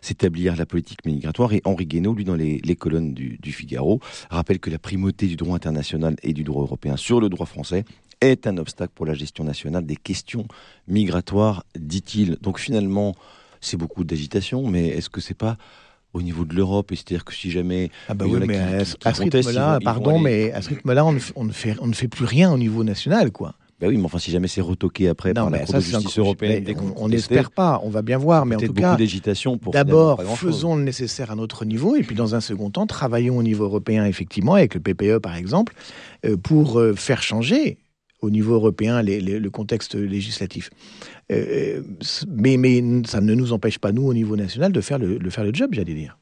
s'établir 0.02 0.56
la 0.56 0.66
politique 0.66 1.06
migratoire. 1.06 1.54
Et 1.54 1.62
Henri 1.66 1.86
Guénaud, 1.86 2.14
lui, 2.14 2.26
dans 2.26 2.36
les, 2.36 2.62
colonnes 2.76 3.14
du, 3.14 3.38
du, 3.38 3.52
Figaro, 3.52 4.00
rappelle 4.30 4.60
que 4.60 4.70
la 4.70 4.80
primauté 4.80 5.28
du 5.28 5.36
droit 5.36 5.56
international 5.56 6.16
et 6.24 6.34
du 6.34 6.44
droit 6.44 6.64
européen 6.64 6.98
sur 6.98 7.20
le 7.20 7.30
droit 7.30 7.46
français 7.46 7.86
est 8.22 8.48
un 8.48 8.58
obstacle 8.58 8.94
pour 8.96 9.06
la 9.06 9.14
gestion 9.14 9.44
nationale 9.44 9.86
des 9.86 9.96
questions 9.96 10.48
migratoires, 10.88 11.64
dit-il. 11.78 12.38
Donc 12.42 12.60
finalement, 12.60 13.16
c'est 13.62 13.78
beaucoup 13.78 14.04
d'agitation, 14.04 14.68
mais 14.68 14.88
est-ce 14.88 15.10
que 15.10 15.22
c'est 15.22 15.34
pas 15.34 15.58
au 16.18 16.22
niveau 16.22 16.46
de 16.46 16.56
l'Europe, 16.56 16.88
c'est-à-dire 16.90 17.26
que 17.26 17.34
si 17.34 17.52
jamais 17.52 17.90
ah 18.10 18.14
bah 18.14 18.26
oui, 18.28 18.40
mais 18.46 18.58
à, 18.58 18.86
ce 18.86 19.22
rythme-là, 19.22 19.80
pardon, 19.84 20.20
mais 20.20 20.52
à 20.52 20.62
ce 20.62 20.70
rythme-là, 20.70 21.06
on, 21.06 21.14
ne 21.14 21.52
fait, 21.52 21.76
on 21.80 21.88
ne 21.88 21.94
fait 21.94 22.08
plus 22.08 22.26
rien 22.26 22.52
au 22.52 22.58
niveau 22.58 22.84
national, 22.84 23.32
quoi. 23.32 23.54
Ben 23.80 23.90
oui, 23.90 23.98
mais 23.98 24.06
enfin, 24.06 24.18
si 24.18 24.32
jamais 24.32 24.48
c'est 24.48 24.62
retoqué 24.62 25.08
après 25.08 25.36
par 25.36 25.52
la 25.52 25.60
Cour 25.60 25.76
de 25.76 25.80
justice 25.80 26.18
européenne, 26.18 26.66
on 26.96 27.10
n'espère 27.10 27.52
pas, 27.52 27.80
on 27.84 27.90
va 27.90 28.02
bien 28.02 28.18
voir, 28.18 28.46
mais 28.46 28.56
en 28.56 28.60
tout 28.60 28.74
cas, 28.74 28.96
d'agitation 28.96 29.58
pour 29.58 29.72
d'abord 29.72 30.22
faisons 30.36 30.76
le 30.76 30.84
nécessaire 30.84 31.30
à 31.30 31.36
notre 31.36 31.64
niveau, 31.64 31.96
et 31.96 32.02
puis 32.02 32.16
dans 32.16 32.34
un 32.34 32.42
second 32.42 32.72
temps, 32.72 32.88
travaillons 32.88 33.38
au 33.38 33.44
niveau 33.44 33.66
européen 33.66 34.06
effectivement 34.06 34.56
avec 34.56 34.74
le 34.74 34.80
PPE 34.80 35.20
par 35.20 35.36
exemple, 35.36 35.74
euh, 36.26 36.38
pour 36.38 36.80
euh, 36.80 36.94
faire 36.94 37.22
changer 37.22 37.78
au 38.22 38.30
niveau 38.30 38.54
européen 38.54 39.02
le 39.04 39.48
contexte 39.50 39.96
législatif. 39.96 40.70
Euh, 41.32 41.82
mais, 42.28 42.58
mais 42.58 42.84
ça 43.06 43.22
ne 43.22 43.34
nous 43.34 43.54
empêche 43.54 43.80
pas, 43.80 43.92
nous, 43.92 44.08
au 44.08 44.14
niveau 44.14 44.36
national, 44.36 44.72
de 44.72 44.82
faire 44.82 45.00
le, 45.00 45.20
de 45.20 45.30
faire 45.30 45.44
le 45.44 45.54
job, 45.54 45.74
j'allais 45.74 45.94
dire. 45.94 46.18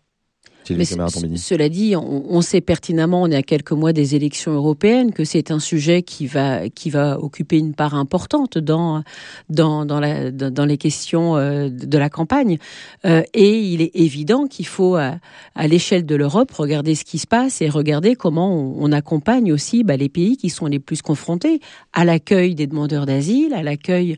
Mais 0.69 0.85
cela 0.85 1.69
dit, 1.69 1.95
on, 1.95 2.41
sait 2.41 2.61
pertinemment, 2.61 3.23
on 3.23 3.31
est 3.31 3.35
à 3.35 3.43
quelques 3.43 3.71
mois 3.71 3.93
des 3.93 4.15
élections 4.15 4.53
européennes, 4.53 5.11
que 5.11 5.23
c'est 5.23 5.51
un 5.51 5.59
sujet 5.59 6.01
qui 6.01 6.27
va 6.27 6.69
qui 6.69 6.89
va 6.89 7.19
occuper 7.19 7.57
une 7.57 7.73
part 7.73 7.93
importante 7.93 8.57
dans 8.57 9.03
dans 9.49 9.85
dans, 9.85 9.99
la, 9.99 10.31
dans 10.31 10.65
les 10.65 10.77
questions 10.77 11.37
euh, 11.37 11.69
de 11.69 11.97
la 11.97 12.09
campagne. 12.09 12.57
Euh, 13.05 13.23
et 13.33 13.59
il 13.59 13.81
est 13.81 13.95
évident 13.95 14.47
qu'il 14.47 14.65
faut 14.65 14.95
à, 14.95 15.19
l'échelle 15.67 16.05
de 16.05 16.15
l'Europe 16.15 16.51
regarder 16.51 16.95
ce 16.95 17.03
qui 17.03 17.17
se 17.17 17.27
passe 17.27 17.61
et 17.61 17.69
regarder 17.69 18.15
comment 18.15 18.75
on, 18.77 18.91
accompagne 18.91 19.51
aussi 19.51 19.83
bah, 19.83 19.97
les 19.97 20.09
pays 20.09 20.37
qui 20.37 20.49
sont 20.49 20.67
les 20.67 20.79
plus 20.79 21.01
confrontés 21.01 21.59
à 21.91 22.05
l'accueil 22.05 22.55
des 22.55 22.67
demandeurs 22.67 23.05
d'asile, 23.05 23.53
à 23.53 23.63
l'accueil 23.63 24.17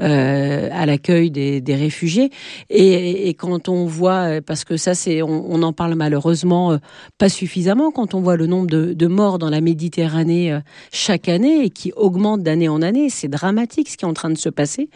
euh, 0.00 0.68
à 0.72 0.86
l'accueil 0.86 1.30
des, 1.30 1.60
des 1.60 1.74
réfugiés. 1.74 2.30
Et, 2.68 3.28
et, 3.28 3.34
quand 3.34 3.68
on 3.68 3.86
voit, 3.86 4.40
parce 4.44 4.64
que 4.64 4.76
ça 4.76 4.94
c'est, 4.94 5.22
on, 5.22 5.50
on 5.50 5.62
en 5.62 5.72
parle 5.72 5.87
malheureusement 5.94 6.72
euh, 6.72 6.78
pas 7.18 7.28
suffisamment 7.28 7.90
quand 7.90 8.14
on 8.14 8.20
voit 8.20 8.36
le 8.36 8.46
nombre 8.46 8.66
de, 8.68 9.06
morts 9.06 9.38
dans 9.38 9.50
la 9.50 9.60
Méditerranée 9.60 10.52
euh, 10.52 10.60
chaque 10.92 11.28
année 11.28 11.64
et 11.64 11.70
qui 11.70 11.92
augmente 11.96 12.42
d'année 12.42 12.68
en 12.68 12.82
année. 12.82 13.10
C'est 13.10 13.28
dramatique 13.28 13.88
ce 13.88 13.96
qui 13.96 14.04
est 14.04 14.08
en 14.08 14.14
train 14.14 14.30
de 14.30 14.38
se 14.38 14.48
passer. 14.48 14.88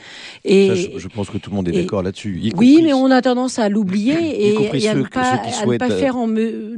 Et 0.45 0.93
je, 0.97 1.09
pense 1.09 1.31
que 1.31 1.39
tout 1.39 1.51
le 1.51 1.57
monde 1.57 1.69
est 1.69 1.73
d'accord 1.73 2.03
là-dessus. 2.03 2.53
Oui, 2.57 2.81
mais 2.83 2.93
on 2.93 3.11
a 3.11 3.23
tendance 3.23 3.59
à 3.59 3.69
l'oublier 3.69 4.49
et, 4.49 4.89
à, 4.89 4.95
ne 4.95 5.05
pas, 5.05 5.91
faire 5.91 6.17
en 6.17 6.29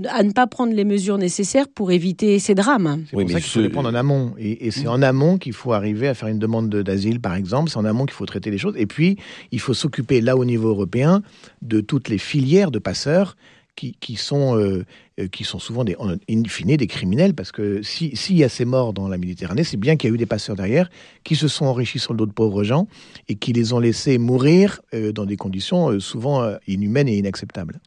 à 0.08 0.22
ne 0.22 0.32
pas 0.32 0.46
prendre 0.46 0.72
les 0.72 0.84
mesures 0.84 1.18
nécessaires 1.18 1.66
pour 1.68 1.92
éviter 1.92 2.38
ces 2.38 2.54
drames. 2.54 3.04
C'est 3.10 3.16
pour 3.16 3.30
ça 3.30 3.40
qu'il 3.40 3.50
faut 3.50 3.60
les 3.60 3.68
prendre 3.68 3.88
en 3.88 3.94
amont. 3.94 4.34
Et, 4.38 4.70
c'est 4.70 4.86
en 4.86 5.02
amont 5.02 5.38
qu'il 5.38 5.52
faut 5.52 5.72
arriver 5.72 6.08
à 6.08 6.14
faire 6.14 6.28
une 6.28 6.38
demande 6.38 6.68
d'asile, 6.68 7.20
par 7.20 7.34
exemple. 7.34 7.70
C'est 7.70 7.78
en 7.78 7.84
amont 7.84 8.06
qu'il 8.06 8.14
faut 8.14 8.26
traiter 8.26 8.50
les 8.50 8.58
choses. 8.58 8.74
Et 8.76 8.86
puis, 8.86 9.16
il 9.52 9.60
faut 9.60 9.74
s'occuper, 9.74 10.20
là, 10.20 10.36
au 10.36 10.44
niveau 10.44 10.68
européen, 10.68 11.22
de 11.62 11.80
toutes 11.80 12.08
les 12.08 12.18
filières 12.18 12.70
de 12.70 12.78
passeurs 12.78 13.36
qui, 13.74 14.16
sont, 14.16 14.56
euh, 14.56 14.84
euh, 15.18 15.28
qui 15.28 15.44
sont 15.44 15.58
souvent, 15.58 15.84
des, 15.84 15.96
in 16.28 16.44
fine, 16.46 16.76
des 16.76 16.86
criminels, 16.86 17.34
parce 17.34 17.52
que 17.52 17.82
s'il 17.82 18.16
si 18.16 18.34
y 18.34 18.44
a 18.44 18.48
ces 18.48 18.64
morts 18.64 18.92
dans 18.92 19.08
la 19.08 19.18
Méditerranée, 19.18 19.64
c'est 19.64 19.76
bien 19.76 19.96
qu'il 19.96 20.10
y 20.10 20.12
a 20.12 20.14
eu 20.14 20.18
des 20.18 20.26
passeurs 20.26 20.56
derrière 20.56 20.90
qui 21.24 21.36
se 21.36 21.48
sont 21.48 21.66
enrichis 21.66 21.98
sur 21.98 22.12
le 22.12 22.18
dos 22.18 22.26
de 22.26 22.32
pauvres 22.32 22.64
gens 22.64 22.86
et 23.28 23.34
qui 23.34 23.52
les 23.52 23.72
ont 23.72 23.78
laissés 23.78 24.18
mourir 24.18 24.80
euh, 24.94 25.12
dans 25.12 25.26
des 25.26 25.36
conditions 25.36 25.98
souvent 26.00 26.56
inhumaines 26.66 27.08
et 27.08 27.18
inacceptables. 27.18 27.80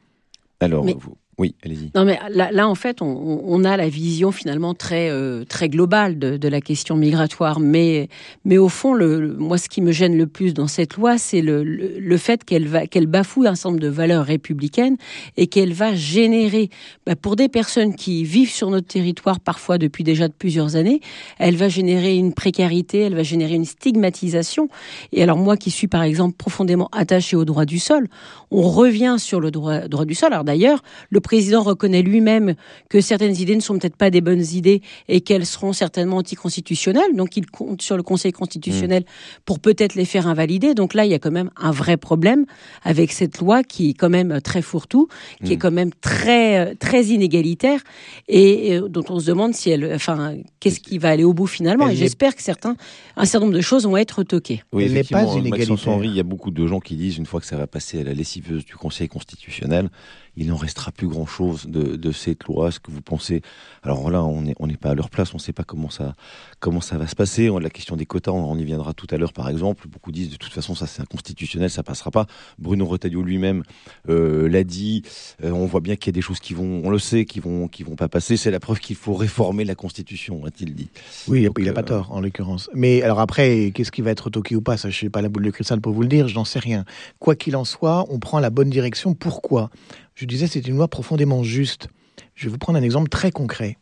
Alors, 0.60 0.86
vous 0.86 1.18
Oui, 1.40 1.54
allez-y. 1.64 1.92
Non, 1.94 2.04
mais 2.04 2.20
là, 2.32 2.52
là, 2.52 2.68
en 2.68 2.74
fait, 2.74 3.04
on, 3.04 3.42
on 3.46 3.64
a 3.64 3.78
la 3.78 3.90
vision 3.90 4.32
finalement 4.32 4.74
très 4.74 5.12
euh, 5.12 5.44
très 5.46 5.70
globale 5.70 6.18
de, 6.18 6.36
de, 6.36 6.48
la 6.48 6.62
question 6.62 6.96
migratoire. 6.96 7.60
Mais 7.60 8.10
mais 8.44 8.58
au 8.58 8.70
fond, 8.70 8.96
le, 8.96 9.36
moi, 9.38 9.60
ce 9.60 9.70
qui 9.70 9.82
me 9.82 9.92
gêne 9.92 10.18
le 10.18 10.26
plus 10.26 10.56
dans 10.56 10.66
cette 10.66 10.96
loi, 10.96 11.20
c'est 11.20 11.44
le, 11.44 11.64
le, 11.64 12.00
le, 12.00 12.18
fait 12.18 12.44
qu'elle 12.44 12.68
va 12.68 12.88
qu'elle 12.88 13.06
bafoue 13.06 13.44
un 13.46 13.54
certain 13.54 13.70
nombre 13.70 13.82
de 13.82 13.88
valeurs 13.88 14.26
républicaines 14.26 14.98
et 15.38 15.46
qu'elle 15.46 15.74
va 15.74 15.94
générer 15.94 16.72
bah, 17.06 17.16
pour 17.16 17.36
des 17.36 17.50
personnes 17.50 17.94
qui 17.94 18.24
vivent 18.24 18.50
sur 18.50 18.72
notre 18.72 18.88
territoire 18.88 19.40
parfois 19.40 19.78
depuis 19.78 20.04
déjà 20.04 20.28
de 20.28 20.34
plusieurs 20.34 20.76
années, 20.76 21.02
elle 21.38 21.56
va 21.56 21.70
générer 21.70 22.18
une 22.18 22.34
précarité, 22.34 23.02
elle 23.02 23.16
va 23.16 23.22
générer 23.22 23.54
une 23.54 23.66
stigmatisation. 23.66 24.70
Et 25.12 25.22
alors 25.22 25.38
moi, 25.38 25.56
qui 25.56 25.70
suis 25.70 25.88
par 25.88 26.02
exemple 26.02 26.36
profondément 26.36 26.90
attaché 26.94 27.36
au 27.36 27.46
droit 27.46 27.66
du 27.66 27.78
sol, 27.78 28.08
on 28.50 28.64
revient 28.64 29.18
sur 29.20 29.40
le 29.40 29.52
droit 29.52 29.82
droit 29.82 30.06
du 30.06 30.16
sol. 30.16 30.34
Alors 30.34 30.44
d'ailleurs, 30.44 30.82
le 31.12 31.20
président 31.28 31.62
reconnaît 31.62 32.04
lui-même 32.04 32.56
que 32.88 33.02
certaines 33.02 33.36
idées 33.36 33.58
ne 33.58 33.62
sont 33.62 33.78
peut-être 33.78 33.98
pas 33.98 34.10
des 34.10 34.22
bonnes 34.22 34.46
idées 34.54 34.82
et 35.10 35.20
qu'elles 35.20 35.46
seront 35.46 35.74
certainement 35.74 36.16
anticonstitutionnelles. 36.16 37.14
Donc 37.16 37.36
il 37.36 37.48
compte 37.48 37.82
sur 37.82 37.98
le 37.98 38.04
Conseil 38.04 38.32
constitutionnel 38.32 39.04
mmh. 39.04 39.42
pour 39.44 39.60
peut-être 39.60 39.96
les 39.96 40.06
faire 40.06 40.26
invalider. 40.28 40.74
Donc 40.74 40.94
là, 40.94 41.04
il 41.04 41.12
y 41.12 41.14
a 41.14 41.20
quand 41.20 41.32
même 41.32 41.52
un 41.58 41.72
vrai 41.72 41.98
problème 41.98 42.46
avec 42.82 43.12
cette 43.12 43.40
loi 43.40 43.62
qui 43.62 43.90
est 43.90 43.94
quand 43.94 44.10
même 44.10 44.40
très 44.40 44.62
fourre-tout, 44.62 45.10
qui 45.44 45.50
mmh. 45.50 45.52
est 45.52 45.58
quand 45.58 45.72
même 45.72 45.92
très 46.00 46.76
très 46.76 47.04
inégalitaire 47.08 47.82
et, 48.30 48.80
dont 48.88 49.04
on 49.10 49.20
se 49.20 49.26
demande 49.26 49.54
si 49.54 49.70
elle, 49.70 49.92
enfin, 49.94 50.38
qu'est-ce 50.62 50.80
qui 50.80 50.98
va 50.98 51.10
aller 51.10 51.26
au 51.26 51.34
bout 51.34 51.48
finalement. 51.48 51.90
Elle 51.90 51.96
et 51.96 51.98
j'espère 51.98 52.38
que 52.38 52.42
certains, 52.42 52.78
un 53.18 53.26
certain 53.26 53.48
nombre 53.48 53.58
de 53.58 53.62
choses 53.62 53.84
vont 53.86 53.98
être 53.98 54.24
toquées. 54.24 54.64
Oui, 54.72 54.86
elle 54.86 54.94
n'est 54.94 55.04
pas 55.04 55.24
inégalitaire. 55.24 55.90
Henry, 55.90 56.08
il 56.08 56.16
y 56.16 56.22
a 56.22 56.24
beaucoup 56.24 56.52
de 56.52 56.66
gens 56.66 56.80
qui 56.80 56.96
disent 56.96 57.18
une 57.18 57.26
fois 57.26 57.42
que 57.42 57.48
ça 57.48 57.58
va 57.58 57.68
passer 57.68 58.00
à 58.00 58.04
la 58.06 58.14
lessiveuse 58.14 58.64
du 58.64 58.76
Conseil 58.78 59.10
constitutionnel, 59.10 59.90
il 60.38 60.48
n'en 60.48 60.56
restera 60.56 60.92
plus 60.92 61.08
grand-chose 61.08 61.66
de, 61.66 61.96
de, 61.96 62.12
cette 62.12 62.46
loi. 62.46 62.72
Ce 62.72 62.80
que 62.80 62.92
vous 62.92 63.02
pensez 63.02 63.42
Alors 63.82 64.10
là, 64.12 64.24
on 64.24 64.44
n'est 64.44 64.54
on 64.60 64.68
pas 64.68 64.92
à 64.92 64.96
leur 64.96 65.10
place, 65.10 65.34
on 65.34 65.38
ne 65.38 65.42
sait 65.42 65.52
pas 65.52 65.64
comment 65.64 65.90
ça, 65.90 66.14
comment 66.60 66.80
ça 66.80 66.98
va 67.00 67.08
se 67.08 67.16
passer. 67.16 67.50
La 67.60 67.72
question 67.72 67.96
des 67.96 68.06
quotas, 68.06 68.32
on, 68.32 68.56
y 68.56 68.64
viendra 68.64 68.94
tout 68.94 69.08
à 69.10 69.18
l'heure, 69.18 69.34
par 69.34 69.50
exemple. 69.50 69.88
Beaucoup 69.88 70.12
disent 70.12 70.30
de 70.30 70.36
toute 70.36 70.54
façon, 70.54 70.76
ça 70.76 70.86
c'est 70.86 71.02
inconstitutionnel, 71.02 71.72
ça 71.72 71.82
passera 71.82 72.12
pas. 72.12 72.28
Bruno 72.60 72.86
Retailleau 72.86 73.24
lui-même 73.24 73.64
euh, 74.10 74.48
l'a 74.48 74.64
dit. 74.64 75.02
Euh, 75.44 75.52
on 75.52 75.66
voit 75.66 75.82
bien 75.82 75.96
qu'il 75.96 76.08
y 76.10 76.14
a 76.14 76.18
des 76.18 76.22
choses 76.22 76.40
qui 76.40 76.54
vont, 76.54 76.82
on 76.84 76.92
le 76.92 77.00
sait, 77.00 77.26
qui 77.26 77.40
vont, 77.40 77.68
qui 77.68 77.82
vont 77.82 77.96
pas 77.96 78.08
passer. 78.08 78.38
C'est 78.38 78.52
la 78.52 78.60
preuve 78.60 78.80
qu'il 78.80 78.96
faut 78.96 79.16
réformer 79.16 79.66
la 79.66 79.76
Constitution, 79.76 80.46
a-t-il 80.46 80.76
dit. 80.76 80.90
Oui, 81.28 81.46
Donc, 81.46 81.56
il 81.58 81.66
n'a 81.66 81.74
pas 81.74 81.82
euh, 81.82 81.84
tort 81.84 82.12
en 82.12 82.22
l'occurrence. 82.22 82.70
Mais 82.76 83.02
alors 83.02 83.20
après, 83.20 83.72
qu'est-ce 83.74 83.92
qui 83.92 84.04
va 84.04 84.12
être 84.12 84.30
toqué 84.30 84.56
ou 84.56 84.62
pas? 84.62 84.78
Ça, 84.78 84.92
je 84.92 85.04
n'ai 85.04 85.10
pas 85.10 85.24
la 85.24 85.30
boule 85.30 85.44
de 85.44 85.52
cristal 85.52 85.82
pour 85.82 85.94
vous 85.94 86.04
le 86.04 86.08
dire. 86.08 86.28
Je 86.28 86.36
n'en 86.36 86.46
sais 86.46 86.60
rien. 86.60 86.86
Quoi 87.18 87.36
qu'il 87.36 87.56
en 87.56 87.66
soit, 87.66 88.06
on 88.10 88.20
prend 88.20 88.40
la 88.40 88.52
bonne 88.52 88.70
direction. 88.70 89.16
Pourquoi? 89.16 89.72
Je 90.18 90.26
disais, 90.26 90.48
c'est 90.48 90.68
une 90.68 90.76
loi 90.76 90.88
profondément 90.88 91.44
juste. 91.44 91.90
Je 92.34 92.46
vais 92.46 92.52
vous 92.52 92.58
prendre 92.58 92.80
un 92.80 92.82
exemple 92.82 93.08
très 93.08 93.30
concret. 93.32 93.78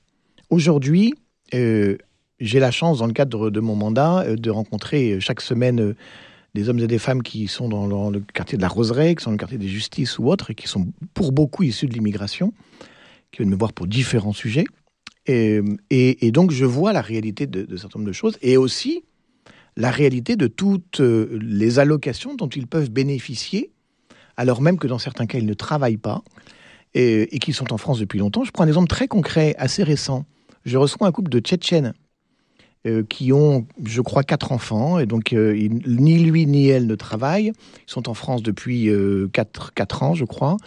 Aujourd'hui, 0.50 1.13
euh, 1.54 1.98
j'ai 2.42 2.60
la 2.60 2.72
chance, 2.72 3.00
dans 3.00 3.08
le 3.08 3.13
cadre 3.13 3.50
de 3.50 3.60
mon 3.62 3.75
mandat, 3.75 4.25
euh, 4.25 4.36
de 4.36 4.50
rencontrer 4.50 5.13
euh, 5.13 5.20
chaque 5.22 5.39
semaine 5.39 5.96
des 6.54 6.68
hommes 6.68 6.80
et 6.80 6.88
des 6.88 7.00
femmes 7.00 7.24
qui 7.24 7.48
sont 7.48 7.70
dans, 7.70 8.10
le 8.10 8.20
quartier 8.20 8.58
de 8.58 8.62
la 8.62 8.68
Roseraie, 8.68 9.15
qui 9.15 9.24
sont 9.24 9.30
dans 9.30 9.36
le 9.36 9.39
quartier 9.39 9.58
des 9.58 9.70
Justices 9.70 10.20
ou 10.20 10.27
autres, 10.27 10.51
et 10.51 10.56
qui 10.56 10.68
sont 10.68 10.88
pour 11.13 11.32
beaucoup 11.32 11.63
issus 11.63 11.88
de 11.88 11.94
l'immigration, 11.94 12.54
qui 13.32 13.38
viennent 13.38 13.50
me 13.50 13.58
voir 13.58 13.72
pour 13.72 13.88
différents 13.88 14.34
sujets. 14.34 14.65
Et, 15.27 15.62
et, 15.89 16.27
et 16.27 16.32
donc, 16.32 16.51
je 16.51 16.65
vois 16.65 16.92
la 16.92 17.01
réalité 17.01 17.48
de, 17.48 17.63
de 17.63 17.77
certain 17.77 18.00
nombre 18.00 18.10
de 18.10 18.13
choses, 18.13 18.38
et 18.42 18.58
aussi 18.58 19.06
la 19.77 19.89
réalité 19.89 20.36
de 20.36 20.48
toutes 20.48 21.00
les 21.00 21.80
allocations 21.80 22.36
dont 22.36 22.48
ils 22.48 22.68
peuvent 22.68 22.89
bénéficier 22.89 23.72
alors 24.38 24.62
même 24.62 24.77
que 24.77 24.88
dans 24.88 25.00
certains 25.00 25.25
cas, 25.25 25.38
ils 25.38 25.46
ne 25.46 25.54
travaillent 25.54 25.98
pas 25.98 26.24
et, 26.96 27.39
qu'ils 27.39 27.54
sont 27.54 27.74
en 27.74 27.77
France 27.77 28.00
depuis 28.00 28.20
longtemps. 28.20 28.44
Je 28.44 28.51
prends 28.51 28.63
un 28.63 28.68
exemple 28.68 28.88
très 28.88 29.08
concret, 29.08 29.54
assez 29.58 29.84
récent. 29.84 30.25
Je 30.65 30.77
reçois 30.77 31.08
un 31.08 31.12
couple 31.12 31.30
de 31.30 31.39
Tchétchènes 31.39 31.94
euh, 32.88 33.04
qui 33.08 33.34
ont, 33.34 33.68
je 33.84 34.01
crois, 34.01 34.24
quatre 34.24 34.51
enfants, 34.51 35.00
et 35.00 35.06
donc 35.06 35.34
euh, 35.34 35.54
ni 35.86 36.20
lui 36.20 36.46
ni 36.46 36.68
elle 36.68 36.88
ne 36.88 36.96
travaillent. 36.96 37.51
Ils 37.88 37.92
sont 37.92 38.10
en 38.10 38.13
France 38.13 38.44
depuis 38.44 38.89
euh, 38.89 39.27
quatre, 39.34 39.74
quatre 39.74 40.04
ans, 40.04 40.15
je 40.15 40.25
crois, 40.25 40.58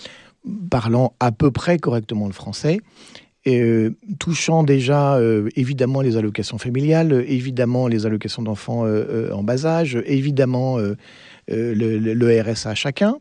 parlant 0.70 1.14
à 1.18 1.32
peu 1.32 1.50
près 1.50 1.78
correctement 1.78 2.26
le 2.26 2.32
français. 2.32 2.80
Et, 3.44 3.88
touchant 4.18 4.62
déjà 4.62 5.18
évidemment 5.56 6.02
les 6.02 6.18
allocations 6.18 6.58
familiales, 6.58 7.24
évidemment 7.26 7.88
les 7.88 8.04
allocations 8.04 8.42
d'enfants 8.42 8.84
en 8.84 9.42
bas 9.42 9.64
âge, 9.64 9.96
évidemment 10.04 10.76
le, 10.76 10.96
le, 11.46 11.98
le, 11.98 12.42
RSA 12.42 12.74
chacun. 12.74 13.14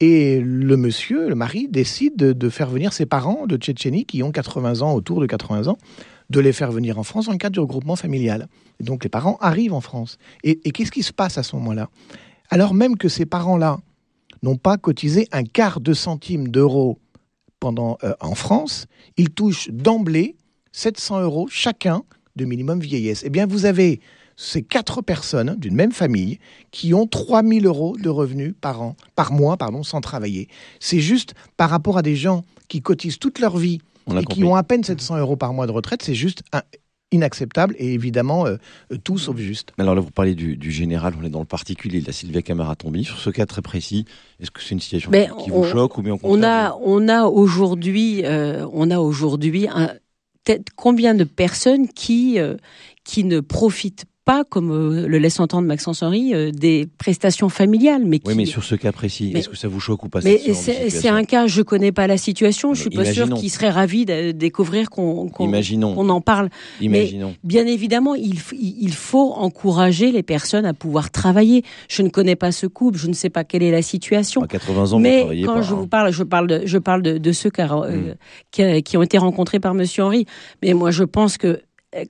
Et 0.00 0.40
le 0.40 0.76
monsieur, 0.76 1.28
le 1.28 1.34
mari, 1.34 1.68
décide 1.68 2.16
de, 2.16 2.48
faire 2.50 2.68
venir 2.68 2.92
ses 2.92 3.06
parents 3.06 3.46
de 3.46 3.56
Tchétchénie, 3.56 4.04
qui 4.04 4.22
ont 4.22 4.30
80 4.30 4.82
ans, 4.82 4.94
autour 4.94 5.20
de 5.20 5.26
80 5.26 5.68
ans, 5.68 5.78
de 6.28 6.40
les 6.40 6.52
faire 6.52 6.70
venir 6.70 6.98
en 6.98 7.02
France 7.02 7.26
dans 7.26 7.32
le 7.32 7.38
cadre 7.38 7.54
du 7.54 7.60
regroupement 7.60 7.96
familial. 7.96 8.48
Et 8.78 8.84
donc 8.84 9.04
les 9.04 9.10
parents 9.10 9.38
arrivent 9.40 9.72
en 9.72 9.80
France. 9.80 10.18
Et, 10.44 10.58
qu'est-ce 10.72 10.90
qui 10.90 11.02
se 11.02 11.12
passe 11.12 11.38
à 11.38 11.42
ce 11.42 11.56
moment-là? 11.56 11.88
Alors 12.50 12.74
même 12.74 12.96
que 12.96 13.08
ces 13.08 13.24
parents-là 13.24 13.78
n'ont 14.42 14.56
pas 14.56 14.76
cotisé 14.76 15.28
un 15.32 15.44
quart 15.44 15.80
de 15.80 15.94
centime 15.94 16.48
d'euro 16.48 16.98
pendant, 17.58 17.96
euh, 18.04 18.12
en 18.20 18.34
France, 18.34 18.86
ils 19.16 19.30
touchent 19.30 19.70
d'emblée 19.70 20.36
700 20.72 21.22
euros 21.22 21.48
chacun 21.50 22.02
de 22.36 22.44
minimum 22.44 22.80
vieillesse. 22.80 23.22
Eh 23.24 23.30
bien, 23.30 23.46
vous 23.46 23.64
avez 23.64 24.00
ces 24.36 24.62
quatre 24.62 25.02
personnes 25.02 25.56
d'une 25.56 25.74
même 25.74 25.92
famille 25.92 26.38
qui 26.70 26.94
ont 26.94 27.06
3000 27.06 27.66
euros 27.66 27.96
de 27.96 28.08
revenus 28.08 28.54
par 28.60 28.82
an, 28.82 28.96
par 29.14 29.32
mois, 29.32 29.56
pardon, 29.56 29.82
sans 29.82 30.00
travailler. 30.00 30.48
C'est 30.78 31.00
juste 31.00 31.34
par 31.56 31.70
rapport 31.70 31.98
à 31.98 32.02
des 32.02 32.16
gens 32.16 32.44
qui 32.68 32.82
cotisent 32.82 33.18
toute 33.18 33.38
leur 33.38 33.56
vie 33.56 33.80
et 34.14 34.24
qui 34.24 34.44
ont 34.44 34.54
à 34.54 34.62
peine 34.62 34.84
700 34.84 35.18
euros 35.18 35.36
par 35.36 35.52
mois 35.52 35.66
de 35.66 35.72
retraite, 35.72 36.02
c'est 36.02 36.14
juste 36.14 36.42
un, 36.52 36.62
inacceptable 37.12 37.74
et 37.78 37.92
évidemment 37.94 38.46
euh, 38.46 38.56
tout 39.04 39.18
sauf 39.18 39.36
juste. 39.36 39.72
Alors 39.78 39.94
là, 39.94 40.00
vous 40.00 40.10
parlez 40.10 40.34
du, 40.34 40.56
du, 40.56 40.70
général, 40.70 41.14
on 41.20 41.24
est 41.24 41.30
dans 41.30 41.40
le 41.40 41.46
particulier 41.46 42.00
de 42.00 42.06
la 42.06 42.12
Sylvia 42.12 42.42
Camara-Tombi. 42.42 43.04
Sur 43.04 43.18
ce 43.18 43.30
cas 43.30 43.46
très 43.46 43.62
précis, 43.62 44.04
est-ce 44.40 44.50
que 44.50 44.60
c'est 44.60 44.74
une 44.74 44.80
situation 44.80 45.10
Mais 45.10 45.28
qui, 45.38 45.44
qui 45.44 45.52
on, 45.52 45.62
vous 45.62 45.68
choque 45.68 45.98
ou 45.98 46.02
bien 46.02 46.16
on 46.22 46.42
a, 46.42 46.76
on 46.82 47.08
a 47.08 47.24
aujourd'hui, 47.24 48.24
euh, 48.24 48.66
on 48.72 48.90
a 48.90 48.98
aujourd'hui 48.98 49.68
combien 50.76 51.14
de 51.14 51.24
personnes 51.24 51.88
qui 51.88 52.38
euh, 52.38 52.56
qui 53.04 53.24
ne 53.24 53.40
profitent 53.40 54.04
pas, 54.26 54.42
comme 54.44 54.72
euh, 54.72 55.06
le 55.06 55.18
laisse 55.18 55.38
entendre 55.38 55.68
Maxence 55.68 56.02
Henry, 56.02 56.34
euh, 56.34 56.50
des 56.50 56.88
prestations 56.98 57.48
familiales. 57.48 58.02
Mais 58.04 58.18
qui... 58.18 58.28
Oui, 58.28 58.34
mais 58.34 58.44
sur 58.44 58.64
ce 58.64 58.74
cas 58.74 58.90
précis, 58.90 59.32
est-ce 59.34 59.48
que 59.48 59.56
ça 59.56 59.68
vous 59.68 59.78
choque 59.80 60.02
ou 60.02 60.08
pas 60.08 60.18
Mais 60.24 60.38
c'est 60.52 61.08
un 61.08 61.24
cas, 61.24 61.46
je 61.46 61.62
connais 61.62 61.92
pas 61.92 62.06
la 62.08 62.18
situation, 62.18 62.74
je 62.74 62.82
suis 62.82 62.90
pas 62.90 63.04
sûr 63.04 63.32
qu'il 63.32 63.50
serait 63.50 63.70
ravi 63.70 64.04
de 64.04 64.32
découvrir 64.32 64.90
qu'on 64.90 65.28
qu 65.28 65.44
qu 65.44 65.80
en 65.86 66.20
parle. 66.20 66.50
Imaginons. 66.80 67.28
Mais 67.28 67.36
bien 67.44 67.66
évidemment, 67.66 68.16
il, 68.16 68.40
il 68.52 68.92
faut 68.92 69.32
encourager 69.32 70.10
les 70.10 70.24
personnes 70.24 70.66
à 70.66 70.74
pouvoir 70.74 71.10
travailler. 71.10 71.62
Je 71.88 72.02
ne 72.02 72.08
connais 72.08 72.36
pas 72.36 72.50
ce 72.50 72.66
couple, 72.66 72.98
je 72.98 73.06
ne 73.06 73.12
sais 73.12 73.30
pas 73.30 73.44
quelle 73.44 73.62
est 73.62 73.70
la 73.70 73.82
situation. 73.82 74.42
À 74.42 74.48
80 74.48 74.92
ans, 74.92 74.98
mais 74.98 75.42
quand 75.44 75.54
pas, 75.54 75.62
je 75.62 75.72
hein. 75.72 75.76
vous 75.76 75.86
parle, 75.86 76.12
je 76.12 76.24
parle 76.24 76.48
de, 76.48 76.62
je 76.64 76.78
parle 76.78 77.02
de, 77.02 77.18
de 77.18 77.32
ceux 77.32 77.50
qui, 77.50 77.62
euh, 77.62 77.66
mm. 77.66 78.14
qui, 78.50 78.82
qui 78.82 78.96
ont 78.96 79.02
été 79.02 79.18
rencontrés 79.18 79.60
par 79.60 79.74
Monsieur 79.74 80.02
Henry. 80.02 80.26
Mais 80.62 80.74
moi, 80.74 80.90
je 80.90 81.04
pense 81.04 81.38
que 81.38 81.60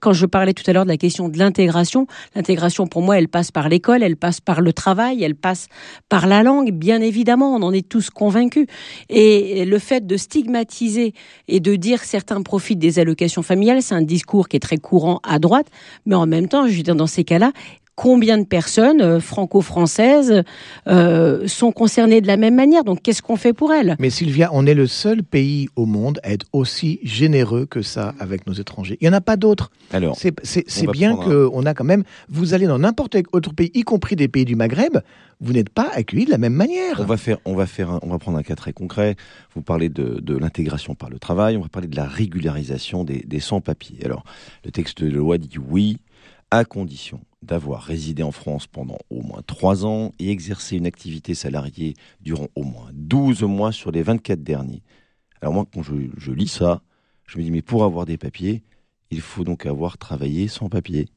quand 0.00 0.12
je 0.12 0.26
parlais 0.26 0.54
tout 0.54 0.64
à 0.66 0.72
l'heure 0.72 0.84
de 0.84 0.90
la 0.90 0.96
question 0.96 1.28
de 1.28 1.38
l'intégration, 1.38 2.06
l'intégration 2.34 2.86
pour 2.86 3.02
moi, 3.02 3.18
elle 3.18 3.28
passe 3.28 3.50
par 3.50 3.68
l'école, 3.68 4.02
elle 4.02 4.16
passe 4.16 4.40
par 4.40 4.60
le 4.60 4.72
travail, 4.72 5.22
elle 5.22 5.34
passe 5.34 5.68
par 6.08 6.26
la 6.26 6.42
langue, 6.42 6.72
bien 6.72 7.00
évidemment, 7.00 7.54
on 7.54 7.62
en 7.62 7.72
est 7.72 7.88
tous 7.88 8.10
convaincus. 8.10 8.66
Et 9.08 9.64
le 9.64 9.78
fait 9.78 10.06
de 10.06 10.16
stigmatiser 10.16 11.12
et 11.48 11.60
de 11.60 11.76
dire 11.76 12.04
certains 12.04 12.42
profitent 12.42 12.78
des 12.78 12.98
allocations 12.98 13.42
familiales, 13.42 13.82
c'est 13.82 13.94
un 13.94 14.02
discours 14.02 14.48
qui 14.48 14.56
est 14.56 14.60
très 14.60 14.78
courant 14.78 15.20
à 15.22 15.38
droite, 15.38 15.66
mais 16.04 16.14
en 16.14 16.26
même 16.26 16.48
temps, 16.48 16.66
je 16.66 16.76
veux 16.76 16.82
dire, 16.82 16.96
dans 16.96 17.06
ces 17.06 17.24
cas-là, 17.24 17.52
combien 17.96 18.38
de 18.38 18.44
personnes 18.44 19.00
euh, 19.00 19.18
franco-françaises 19.18 20.44
euh, 20.86 21.48
sont 21.48 21.72
concernées 21.72 22.20
de 22.20 22.28
la 22.28 22.36
même 22.36 22.54
manière? 22.54 22.84
Donc, 22.84 23.02
qu'est-ce 23.02 23.22
qu'on 23.22 23.36
fait 23.36 23.52
pour 23.52 23.72
elles? 23.72 23.96
Mais 23.98 24.10
Sylvia, 24.10 24.50
on 24.52 24.66
est 24.66 24.74
le 24.74 24.86
seul 24.86 25.24
pays 25.24 25.68
au 25.74 25.86
monde 25.86 26.20
à 26.22 26.30
être 26.30 26.46
aussi 26.52 27.00
généreux 27.02 27.66
que 27.66 27.82
ça 27.82 28.14
avec 28.20 28.46
nos 28.46 28.52
étrangers. 28.52 28.98
Il 29.00 29.08
n'y 29.08 29.14
en 29.14 29.16
a 29.16 29.20
pas 29.20 29.36
d'autres. 29.36 29.70
Alors, 29.92 30.16
c'est 30.16 30.90
bien 30.92 31.16
qu'on 31.16 31.66
a 31.66 31.74
quand 31.74 31.84
même. 31.84 32.04
Vous 32.28 32.54
allez 32.54 32.66
dans 32.66 32.78
n'importe 32.78 33.12
quel 33.14 33.24
autre 33.32 33.52
pays, 33.52 33.70
y 33.74 33.82
compris 33.82 34.14
des 34.14 34.28
pays 34.28 34.44
du 34.44 34.54
Maghreb, 34.54 34.98
vous 35.40 35.52
n'êtes 35.52 35.70
pas 35.70 35.88
accueillis 35.92 36.26
de 36.26 36.30
la 36.30 36.38
même 36.38 36.54
manière. 36.54 37.00
On 37.00 37.04
va 37.04 37.16
faire, 37.16 37.38
on 37.44 37.54
va 37.54 37.66
faire, 37.66 37.90
un, 37.90 37.98
on 38.02 38.08
va 38.08 38.18
prendre 38.18 38.38
un 38.38 38.42
cas 38.42 38.56
très 38.56 38.72
concret. 38.72 39.16
Vous 39.54 39.62
parlez 39.62 39.88
de, 39.88 40.20
de 40.20 40.36
l'intégration 40.36 40.94
par 40.94 41.10
le 41.10 41.18
travail. 41.18 41.56
On 41.56 41.62
va 41.62 41.68
parler 41.68 41.88
de 41.88 41.96
la 41.96 42.06
régularisation 42.06 43.04
des, 43.04 43.24
des 43.26 43.40
sans-papiers. 43.40 44.04
Alors, 44.04 44.24
le 44.64 44.70
texte 44.70 45.02
de 45.02 45.10
loi 45.10 45.38
dit 45.38 45.58
oui, 45.58 45.98
à 46.50 46.64
condition 46.64 47.20
d'avoir 47.46 47.82
résidé 47.82 48.22
en 48.22 48.32
France 48.32 48.66
pendant 48.66 48.98
au 49.10 49.22
moins 49.22 49.40
3 49.46 49.86
ans 49.86 50.12
et 50.18 50.30
exercé 50.30 50.76
une 50.76 50.86
activité 50.86 51.34
salariée 51.34 51.94
durant 52.20 52.48
au 52.54 52.64
moins 52.64 52.90
12 52.92 53.42
mois 53.44 53.72
sur 53.72 53.90
les 53.90 54.02
24 54.02 54.42
derniers. 54.42 54.82
Alors 55.40 55.54
moi, 55.54 55.66
quand 55.72 55.82
je, 55.82 56.32
lis 56.32 56.48
ça, 56.48 56.82
je 57.26 57.38
me 57.38 57.42
dis, 57.42 57.50
mais 57.50 57.62
pour 57.62 57.84
avoir 57.84 58.04
des 58.04 58.18
papiers, 58.18 58.62
il 59.10 59.20
faut 59.20 59.44
donc 59.44 59.66
avoir 59.66 59.98
travaillé 59.98 60.48
sans 60.48 60.68
papier. 60.68 61.08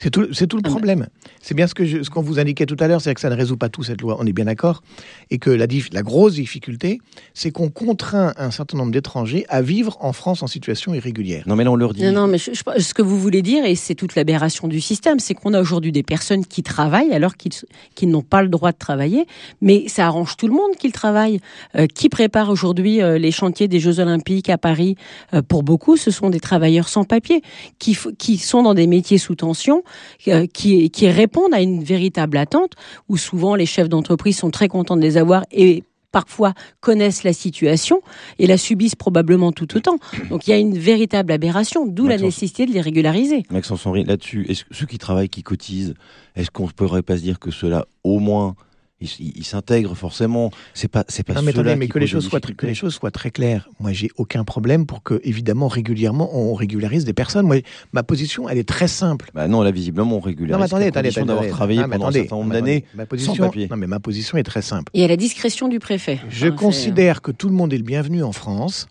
C'est 0.00 0.10
tout, 0.10 0.26
c'est 0.32 0.48
tout 0.48 0.56
le 0.56 0.62
Ah, 0.66 0.70
problème. 0.70 1.06
C'est 1.40 1.54
bien 1.54 1.66
ce 1.68 1.74
que 1.74 1.84
je- 1.84 2.02
ce 2.02 2.10
qu'on 2.10 2.20
vous 2.20 2.38
indiquait 2.40 2.66
tout 2.66 2.76
à 2.80 2.88
l'heure, 2.88 3.00
c'est 3.00 3.14
que 3.14 3.20
ça 3.20 3.30
ne 3.30 3.36
résout 3.36 3.56
pas 3.56 3.68
tout 3.68 3.84
cette 3.84 4.00
loi. 4.02 4.16
On 4.18 4.26
est 4.26 4.32
bien 4.32 4.44
d'accord, 4.46 4.82
et 5.30 5.38
que 5.38 5.50
la, 5.50 5.66
grosse 6.02 6.34
difficulté, 6.34 6.98
c'est 7.32 7.52
qu'on 7.52 7.70
contraint 7.70 8.34
un 8.36 8.50
certain 8.50 8.76
nombre 8.76 8.90
d'étrangers 8.90 9.46
à 9.48 9.62
vivre 9.62 9.96
en 10.00 10.12
France 10.12 10.42
en 10.42 10.46
situation 10.48 10.94
irrégulière. 10.94 11.44
Non, 11.46 11.54
mais 11.54 11.62
là, 11.64 11.70
on 11.70 11.76
leur 11.76 11.94
dit. 11.94 12.02
Non, 12.02 12.12
non, 12.12 12.26
mais 12.26 12.38
je- 12.38 12.50
je- 12.52 12.82
ce 12.82 12.92
que 12.92 13.02
vous 13.02 13.18
voulez 13.18 13.40
dire, 13.40 13.64
et 13.64 13.76
c'est 13.76 13.94
toute 13.94 14.16
l'aberration 14.16 14.66
du 14.66 14.80
système, 14.80 15.20
c'est 15.20 15.32
qu'on 15.34 15.54
a 15.54 15.60
aujourd'hui 15.60 15.92
des 15.92 16.02
personnes 16.02 16.44
qui 16.44 16.62
travaillent 16.64 17.12
alors 17.12 17.36
qu'ils 17.36 17.52
qu'ils 17.94 18.10
n'ont 18.10 18.22
pas 18.22 18.42
le 18.42 18.48
droit 18.48 18.72
de 18.72 18.76
travailler, 18.78 19.26
mais 19.60 19.86
ça 19.88 20.06
arrange 20.06 20.36
tout 20.36 20.48
le 20.48 20.54
monde 20.54 20.72
qu'ils 20.76 20.92
travaillent. 20.92 21.40
Euh, 21.76 21.86
qui 21.86 22.08
prépare 22.08 22.50
aujourd'hui 22.50 23.00
euh, 23.00 23.16
les 23.16 23.30
chantiers 23.30 23.68
des 23.68 23.78
Jeux 23.78 24.00
Olympiques 24.00 24.50
à 24.50 24.58
Paris? 24.58 24.96
Euh, 25.32 25.40
Pour 25.40 25.62
beaucoup, 25.62 25.96
ce 25.96 26.10
sont 26.10 26.30
des 26.30 26.40
travailleurs 26.40 26.88
sans 26.88 27.04
papier 27.04 27.42
qui 27.78 27.94
sont 28.38 28.62
dans 28.64 28.74
des 28.74 28.86
métiers 28.88 29.18
sous 29.18 29.36
tension, 29.36 29.83
euh, 30.28 30.46
qui, 30.46 30.90
qui 30.90 31.08
répondent 31.08 31.54
à 31.54 31.60
une 31.60 31.82
véritable 31.82 32.36
attente, 32.36 32.72
où 33.08 33.16
souvent 33.16 33.54
les 33.54 33.66
chefs 33.66 33.88
d'entreprise 33.88 34.36
sont 34.38 34.50
très 34.50 34.68
contents 34.68 34.96
de 34.96 35.02
les 35.02 35.16
avoir 35.16 35.44
et 35.50 35.84
parfois 36.14 36.54
connaissent 36.80 37.24
la 37.24 37.32
situation 37.32 38.00
et 38.38 38.46
la 38.46 38.56
subissent 38.56 38.94
probablement 38.94 39.50
tout 39.50 39.76
autant. 39.76 39.98
Donc 40.30 40.46
il 40.46 40.50
y 40.50 40.52
a 40.52 40.58
une 40.58 40.78
véritable 40.78 41.32
aberration, 41.32 41.86
d'où 41.86 42.06
la 42.06 42.18
nécessité 42.18 42.66
de 42.66 42.72
les 42.72 42.80
régulariser. 42.80 43.42
Maxence 43.50 43.84
Henry, 43.84 44.04
là-dessus, 44.04 44.46
ceux 44.70 44.86
qui 44.86 44.98
travaillent, 44.98 45.28
qui 45.28 45.42
cotisent, 45.42 45.94
est-ce 46.36 46.52
qu'on 46.52 46.66
ne 46.66 46.70
pourrait 46.70 47.02
pas 47.02 47.16
se 47.16 47.22
dire 47.22 47.40
que 47.40 47.50
ceux-là, 47.50 47.86
au 48.04 48.20
moins, 48.20 48.54
ils 49.00 49.08
ils- 49.18 49.32
ils 49.38 49.44
s'intègrent 49.44 49.94
forcément 49.94 50.50
C'est 50.72 50.88
pas, 50.88 51.04
c'est 51.08 51.22
pas 51.24 51.34
Non, 51.34 51.42
mais 51.42 51.50
attendez, 51.50 51.76
mais 51.76 51.88
que 51.88 51.98
les 51.98 52.06
choses 52.06 52.28
soient, 52.28 52.40
très- 52.40 52.54
que 52.54 52.66
les 52.66 52.74
choses 52.74 52.94
soient 52.94 53.10
très 53.10 53.30
claires. 53.30 53.68
Moi, 53.80 53.92
j'ai 53.92 54.08
aucun 54.16 54.44
problème 54.44 54.86
pour 54.86 55.02
que, 55.02 55.20
évidemment, 55.24 55.68
régulièrement, 55.68 56.30
on 56.36 56.54
régularise 56.54 57.04
des 57.04 57.12
personnes. 57.12 57.46
Moi, 57.46 57.56
ma 57.92 58.02
position, 58.02 58.48
elle 58.48 58.58
est 58.58 58.68
très 58.68 58.88
simple. 58.88 59.30
Bah 59.34 59.48
non, 59.48 59.62
là, 59.62 59.70
visiblement, 59.72 60.16
on 60.16 60.20
régularise. 60.20 60.52
Non, 60.52 60.58
mais 60.58 60.64
attendez, 60.66 60.86
attendez, 60.86 61.08
attendez, 61.08 61.26
d'avoir 61.26 61.48
travaillé 61.48 61.80
mais 61.80 61.88
pendant 61.88 62.04
attendez, 62.06 62.18
un 62.20 62.22
certain 62.22 62.36
nombre 62.36 62.52
d'années 62.52 62.84
sans 63.18 63.36
papier. 63.36 63.68
non, 63.68 63.76
mais 63.76 63.86
ma 63.86 64.00
position 64.00 64.38
est 64.38 64.42
très 64.44 64.62
simple. 64.62 64.90
Et 64.94 65.04
à 65.04 65.08
la 65.08 65.16
discrétion 65.16 65.68
du 65.68 65.80
préfet. 65.80 66.20
Je 66.28 66.46
Hein, 66.46 66.52
considère 66.52 67.20
que 67.20 67.32
tout 67.32 67.48
le 67.48 67.54
monde 67.54 67.72
est 67.72 67.78
le 67.78 67.82
bienvenu 67.84 68.22
en 68.22 68.32
France, 68.32 68.86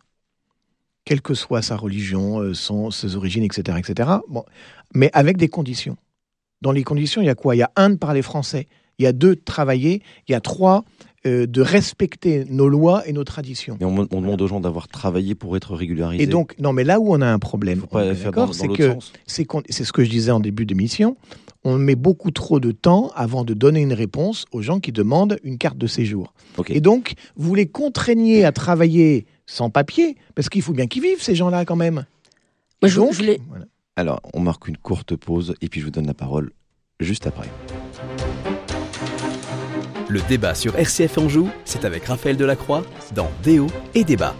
quelle 1.05 1.21
que 1.21 1.33
soit 1.33 1.61
sa 1.61 1.75
religion, 1.75 2.39
euh, 2.39 2.53
son, 2.53 2.91
ses 2.91 3.15
origines, 3.15 3.43
etc., 3.43 3.77
etc. 3.79 4.09
Bon, 4.29 4.43
mais 4.93 5.09
avec 5.13 5.37
des 5.37 5.47
conditions. 5.49 5.97
Dans 6.61 6.71
les 6.71 6.83
conditions, 6.83 7.21
il 7.21 7.25
y 7.25 7.29
a 7.29 7.35
quoi? 7.35 7.55
Il 7.55 7.59
y 7.59 7.63
a 7.63 7.71
un 7.75 7.89
de 7.89 7.95
parler 7.95 8.21
français, 8.21 8.67
il 8.99 9.03
y 9.03 9.07
a 9.07 9.13
deux 9.13 9.35
de 9.35 9.41
travailler, 9.43 10.01
il 10.27 10.31
y 10.31 10.35
a 10.35 10.41
trois 10.41 10.83
euh, 11.25 11.47
de 11.47 11.61
respecter 11.61 12.43
nos 12.49 12.67
lois 12.67 13.07
et 13.07 13.13
nos 13.13 13.23
traditions. 13.23 13.77
Et 13.79 13.85
on, 13.85 14.07
on 14.11 14.21
demande 14.21 14.41
aux 14.41 14.47
gens 14.47 14.59
d'avoir 14.59 14.89
travaillé 14.89 15.35
pour 15.35 15.55
être 15.55 15.73
régularisés. 15.73 16.23
Et 16.23 16.27
donc, 16.27 16.53
non, 16.59 16.73
mais 16.73 16.83
là 16.83 16.99
où 16.99 17.13
on 17.13 17.21
a 17.21 17.27
un 17.27 17.35
il 17.35 17.39
problème, 17.39 17.85
c'est 18.51 18.67
que 18.67 18.97
c'est 19.25 19.85
ce 19.85 19.93
que 19.93 20.03
je 20.03 20.09
disais 20.09 20.31
en 20.31 20.41
début 20.41 20.65
d'émission. 20.65 21.15
On 21.63 21.77
met 21.77 21.95
beaucoup 21.95 22.31
trop 22.31 22.59
de 22.59 22.73
temps 22.73 23.09
avant 23.15 23.45
de 23.45 23.53
donner 23.53 23.79
une 23.79 23.93
réponse 23.93 24.43
aux 24.51 24.61
gens 24.61 24.81
qui 24.81 24.91
demandent 24.91 25.37
une 25.43 25.57
carte 25.57 25.77
de 25.77 25.87
séjour. 25.87 26.33
Et 26.67 26.81
donc, 26.81 27.13
vous 27.37 27.55
les 27.55 27.67
contraignez 27.67 28.43
à 28.43 28.51
travailler 28.51 29.25
sans 29.45 29.69
papier, 29.69 30.17
parce 30.35 30.49
qu'il 30.49 30.61
faut 30.61 30.73
bien 30.73 30.87
qu'ils 30.87 31.03
vivent, 31.03 31.21
ces 31.21 31.35
gens-là, 31.35 31.63
quand 31.63 31.77
même. 31.77 32.05
Moi, 32.81 32.89
je, 32.89 32.97
donc, 32.97 33.13
je 33.13 33.23
voilà. 33.47 33.65
Alors, 33.95 34.19
on 34.33 34.41
marque 34.41 34.67
une 34.67 34.77
courte 34.77 35.15
pause 35.15 35.55
et 35.61 35.69
puis 35.69 35.79
je 35.79 35.85
vous 35.85 35.91
donne 35.91 36.07
la 36.07 36.13
parole 36.13 36.51
juste 36.99 37.27
après. 37.27 37.47
Le 40.13 40.21
débat 40.29 40.53
sur 40.53 40.77
RCF 40.77 41.17
Anjou, 41.17 41.49
c'est 41.65 41.85
avec 41.85 42.05
Raphaël 42.05 42.37
Delacroix 42.37 42.83
dans 43.15 43.31
Déo 43.41 43.65
et 43.95 44.03
Débat. 44.03 44.35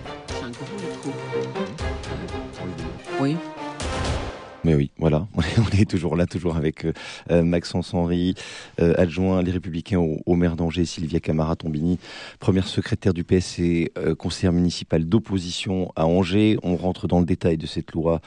Mais 4.63 4.75
oui, 4.75 4.91
voilà, 4.97 5.27
on 5.35 5.77
est 5.77 5.89
toujours 5.89 6.15
là, 6.15 6.25
toujours 6.25 6.55
avec 6.55 6.85
euh, 6.85 6.93
euh, 7.31 7.43
Maxence 7.43 7.93
Henry, 7.93 8.35
euh, 8.79 8.93
adjoint 8.97 9.41
Les 9.41 9.51
Républicains 9.51 9.99
au, 9.99 10.35
maire 10.35 10.55
d'Angers, 10.55 10.85
Sylvia 10.85 11.19
Camara-Tombini, 11.19 11.99
première 12.39 12.67
secrétaire 12.67 13.13
du 13.13 13.25
PS 13.25 13.59
et 13.59 13.91
euh, 13.97 14.15
conseillère 14.15 14.53
municipale 14.53 15.05
d'opposition 15.05 15.91
à 15.97 16.05
Angers. 16.05 16.57
On 16.63 16.77
rentre 16.77 17.07
dans 17.07 17.19
le 17.19 17.25
détail 17.25 17.57
de 17.57 17.65
cette 17.65 17.91
loi 17.91 18.21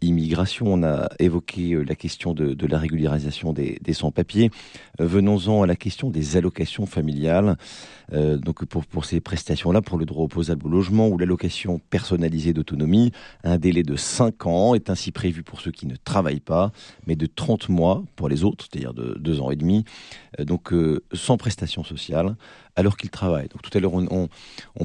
immigration. 0.00 0.66
On 0.74 0.82
a 0.82 1.08
évoqué 1.18 1.76
la 1.84 1.94
question 1.94 2.34
de, 2.34 2.66
la 2.66 2.78
régularisation 2.78 3.52
des, 3.52 3.78
sans-papiers. 3.92 4.50
Venons-en 4.98 5.62
à 5.62 5.66
la 5.66 5.76
question 5.76 6.10
des 6.10 6.36
allocations 6.36 6.86
familiales. 6.86 7.56
Donc 8.12 8.64
pour, 8.64 8.86
pour 8.86 9.04
ces 9.04 9.20
prestations-là, 9.20 9.82
pour 9.82 9.98
le 9.98 10.04
droit 10.04 10.24
opposable 10.24 10.66
au 10.66 10.70
logement 10.70 11.08
ou 11.08 11.18
l'allocation 11.18 11.80
personnalisée 11.90 12.52
d'autonomie, 12.52 13.12
un 13.44 13.58
délai 13.58 13.82
de 13.82 13.96
5 13.96 14.46
ans 14.46 14.74
est 14.74 14.90
ainsi 14.90 15.12
prévu 15.12 15.42
pour 15.48 15.62
ceux 15.62 15.72
qui 15.72 15.86
ne 15.86 15.96
travaillent 15.96 16.40
pas, 16.40 16.72
mais 17.06 17.16
de 17.16 17.24
30 17.24 17.70
mois 17.70 18.04
pour 18.16 18.28
les 18.28 18.44
autres, 18.44 18.66
c'est-à-dire 18.70 18.92
de 18.92 19.16
2 19.18 19.40
ans 19.40 19.50
et 19.50 19.56
demi, 19.56 19.84
euh, 20.38 20.44
donc 20.44 20.74
euh, 20.74 21.02
sans 21.14 21.38
prestation 21.38 21.82
sociale, 21.82 22.36
alors 22.76 22.98
qu'ils 22.98 23.10
travaillent. 23.10 23.48
Tout 23.48 23.70
à 23.72 23.80
l'heure, 23.80 23.94
on, 23.94 24.28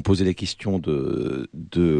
posait 0.02 0.24
la 0.24 0.32
question 0.32 0.78
de, 0.78 1.48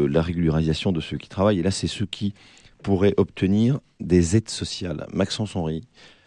la 0.09 0.21
régularisation 0.21 0.91
de 0.91 0.99
ceux 0.99 1.17
qui 1.17 1.29
travaillent, 1.29 1.59
et 1.59 1.63
là, 1.63 1.71
c'est 1.71 1.87
ceux 1.87 2.07
qui 2.07 2.33
pourraient 2.81 3.13
obtenir 3.17 3.79
des 3.99 4.35
aides 4.35 4.49
sociales. 4.49 5.05
Maxence 5.13 5.55
Henry, 5.55 5.83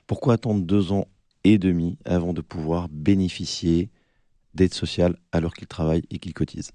pourquoi 0.07 0.35
attendre 0.35 0.65
2 0.65 0.93
ans 0.93 1.09
et 1.43 1.59
demi 1.59 1.99
avant 2.05 2.33
de 2.33 2.41
pouvoir 2.41 2.89
bénéficier 2.89 3.91
d'aides 4.55 4.75
sociales 4.75 5.17
alors 5.33 5.55
qu'ils 5.55 5.69
travaillent 5.69 6.05
et 6.11 6.21
qu'ils 6.21 6.35
cotisent? 6.35 6.71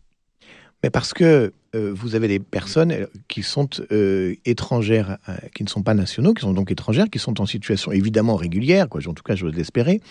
Mais 0.84 0.90
parce 0.90 1.14
que 1.14 1.54
euh, 1.76 1.92
vous 1.94 2.16
avez 2.16 2.28
des 2.28 2.40
personnes 2.40 2.92
euh, 2.92 3.06
qui 3.28 3.44
sont 3.44 3.70
euh, 3.92 4.36
étrangères, 4.46 5.18
euh, 5.28 5.34
qui 5.56 5.64
ne 5.64 5.70
sont 5.70 5.82
pas 5.82 5.94
nationaux, 5.94 6.34
qui 6.34 6.42
sont 6.42 6.54
donc 6.54 6.72
étrangères, 6.72 7.10
qui 7.10 7.20
sont 7.20 7.42
en 7.42 7.46
situation 7.46 7.92
évidemment 7.92 8.36
régulière, 8.36 8.90
quoi, 8.90 9.02
en 9.08 9.14
tout 9.14 9.24
cas 9.24 9.36
j'ose 9.36 9.56
l'espérer, 9.56 10.02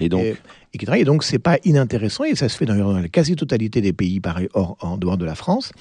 Et 0.00 0.08
donc, 0.08 0.24
et, 0.24 0.36
et 0.74 0.78
qui 0.78 0.84
travaillent. 0.84 1.02
Et 1.02 1.06
donc, 1.06 1.22
c'est 1.22 1.38
pas 1.38 1.58
inintéressant, 1.64 2.24
et 2.24 2.34
ça 2.34 2.48
se 2.48 2.56
fait 2.56 2.66
dans, 2.66 2.76
dans 2.76 2.98
la 2.98 3.08
quasi-totalité 3.08 3.80
des 3.80 3.92
pays 3.92 4.20
pareil, 4.20 4.48
hors, 4.54 4.76
en 4.80 4.96
dehors 4.96 5.16
de 5.16 5.24
la 5.24 5.34
France, 5.34 5.72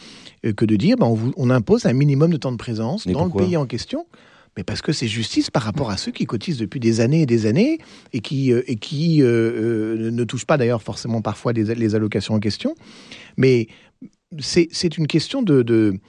que 0.43 0.65
de 0.65 0.75
dire 0.75 0.97
ben, 0.97 1.07
on, 1.07 1.15
vous, 1.15 1.33
on 1.37 1.49
impose 1.49 1.85
un 1.85 1.93
minimum 1.93 2.31
de 2.31 2.37
temps 2.37 2.51
de 2.51 2.57
présence 2.57 3.07
dans 3.07 3.25
le 3.25 3.31
pays 3.31 3.57
en 3.57 3.65
question. 3.65 4.05
Mais 4.57 4.63
parce 4.65 4.81
que 4.81 4.91
c'est 4.91 5.07
justice 5.07 5.49
par 5.49 5.63
rapport 5.63 5.91
à 5.91 5.97
ceux 5.97 6.11
qui 6.11 6.25
cotisent 6.25 6.57
depuis 6.57 6.81
des 6.81 6.99
années 6.99 7.21
et 7.21 7.25
des 7.25 7.45
années 7.45 7.79
et 8.11 8.19
qui, 8.19 8.51
et 8.51 8.75
qui 8.75 9.21
ne 9.21 10.23
touchent 10.25 10.45
pas 10.45 10.57
d'ailleurs 10.57 10.81
forcément 10.81 11.21
parfois 11.21 11.53
les, 11.53 11.73
les 11.73 11.95
allocations 11.95 12.33
en 12.33 12.39
question. 12.41 12.75
Mais 13.37 13.69
c'est 14.39 14.97
une 14.97 15.07
question 15.07 15.41
de, 15.41 15.99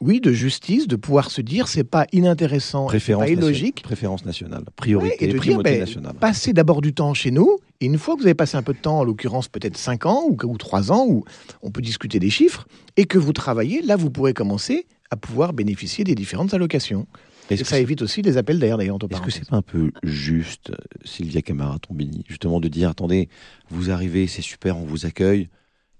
oui, 0.00 0.20
de 0.20 0.32
justice, 0.32 0.86
de 0.86 0.96
pouvoir 0.96 1.30
se 1.30 1.40
dire 1.40 1.68
c'est 1.68 1.84
pas 1.84 2.06
inintéressant, 2.12 2.86
préférence, 2.86 3.24
pas 3.24 3.30
illogique. 3.30 3.82
préférence 3.82 4.24
nationale, 4.24 4.60
Ouais, 4.60 4.72
priorité, 4.76 5.24
et 5.24 5.32
de 5.32 5.38
dire, 5.38 5.62
ben, 5.62 5.80
nationale. 5.80 6.14
passez 6.14 6.52
d'abord 6.52 6.82
du 6.82 6.92
temps 6.92 7.14
chez 7.14 7.30
nous, 7.30 7.58
et 7.80 7.86
une 7.86 7.98
fois 7.98 8.14
que 8.14 8.20
vous 8.20 8.26
avez 8.26 8.34
passé 8.34 8.56
un 8.56 8.62
peu 8.62 8.74
de 8.74 8.78
temps, 8.78 9.00
en 9.00 9.04
l'occurrence 9.04 9.48
peut-être 9.48 9.76
5 9.76 10.06
ans 10.06 10.24
ou, 10.28 10.36
ou 10.44 10.58
3 10.58 10.92
ans, 10.92 11.06
où 11.08 11.24
on 11.62 11.70
peut 11.70 11.82
discuter 11.82 12.18
des 12.18 12.30
chiffres, 12.30 12.66
et 12.96 13.06
que 13.06 13.18
vous 13.18 13.32
travaillez, 13.32 13.82
là 13.82 13.96
vous 13.96 14.10
pourrez 14.10 14.34
commencer 14.34 14.86
à 15.10 15.16
pouvoir 15.16 15.52
bénéficier 15.52 16.04
des 16.04 16.14
différentes 16.14 16.54
allocations. 16.54 17.06
Et 17.50 17.56
ça 17.56 17.78
évite 17.78 18.00
aussi 18.00 18.22
des 18.22 18.38
appels 18.38 18.58
d'air 18.58 18.78
d'ailleurs 18.78 18.94
entre 18.94 19.08
Est-ce 19.10 19.20
que 19.20 19.30
c'est 19.30 19.48
pas 19.48 19.56
un 19.56 19.62
peu 19.62 19.90
juste, 20.02 20.72
Sylvia 21.04 21.42
Camara-Tombini, 21.42 22.24
justement 22.28 22.60
de 22.60 22.68
dire, 22.68 22.88
attendez, 22.88 23.28
vous 23.68 23.90
arrivez, 23.90 24.26
c'est 24.26 24.42
super, 24.42 24.78
on 24.78 24.84
vous 24.84 25.04
accueille, 25.06 25.48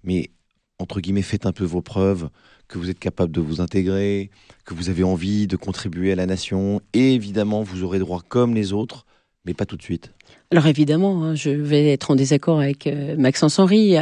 mais 0.03 0.31
entre 0.83 1.01
guillemets, 1.01 1.23
faites 1.23 1.47
un 1.47 1.53
peu 1.53 1.65
vos 1.65 1.81
preuves, 1.81 2.29
que 2.69 2.79
vous 2.79 2.91
êtes 2.91 2.99
capable 2.99 3.33
de 3.33 3.41
vous 3.41 3.61
intégrer, 3.61 4.31
que 4.65 4.75
vous 4.75 4.89
avez 4.91 5.05
envie 5.05 5.47
de 5.47 5.57
contribuer 5.57 6.13
à 6.13 6.17
la 6.17 6.27
nation, 6.27 6.81
et 6.93 7.15
évidemment, 7.15 7.63
vous 7.63 7.83
aurez 7.83 7.99
droit 7.99 8.21
comme 8.29 8.55
les 8.55 8.73
autres, 8.73 9.07
mais 9.45 9.55
pas 9.55 9.67
tout 9.67 9.77
de 9.77 9.83
suite. 9.83 10.13
Alors 10.51 10.67
évidemment, 10.67 11.25
hein, 11.25 11.35
je 11.35 11.51
vais 11.51 11.93
être 11.93 12.11
en 12.11 12.17
désaccord 12.17 12.61
avec 12.61 12.87
euh, 12.87 13.17
Maxence 13.17 13.59
Henry. 13.59 13.97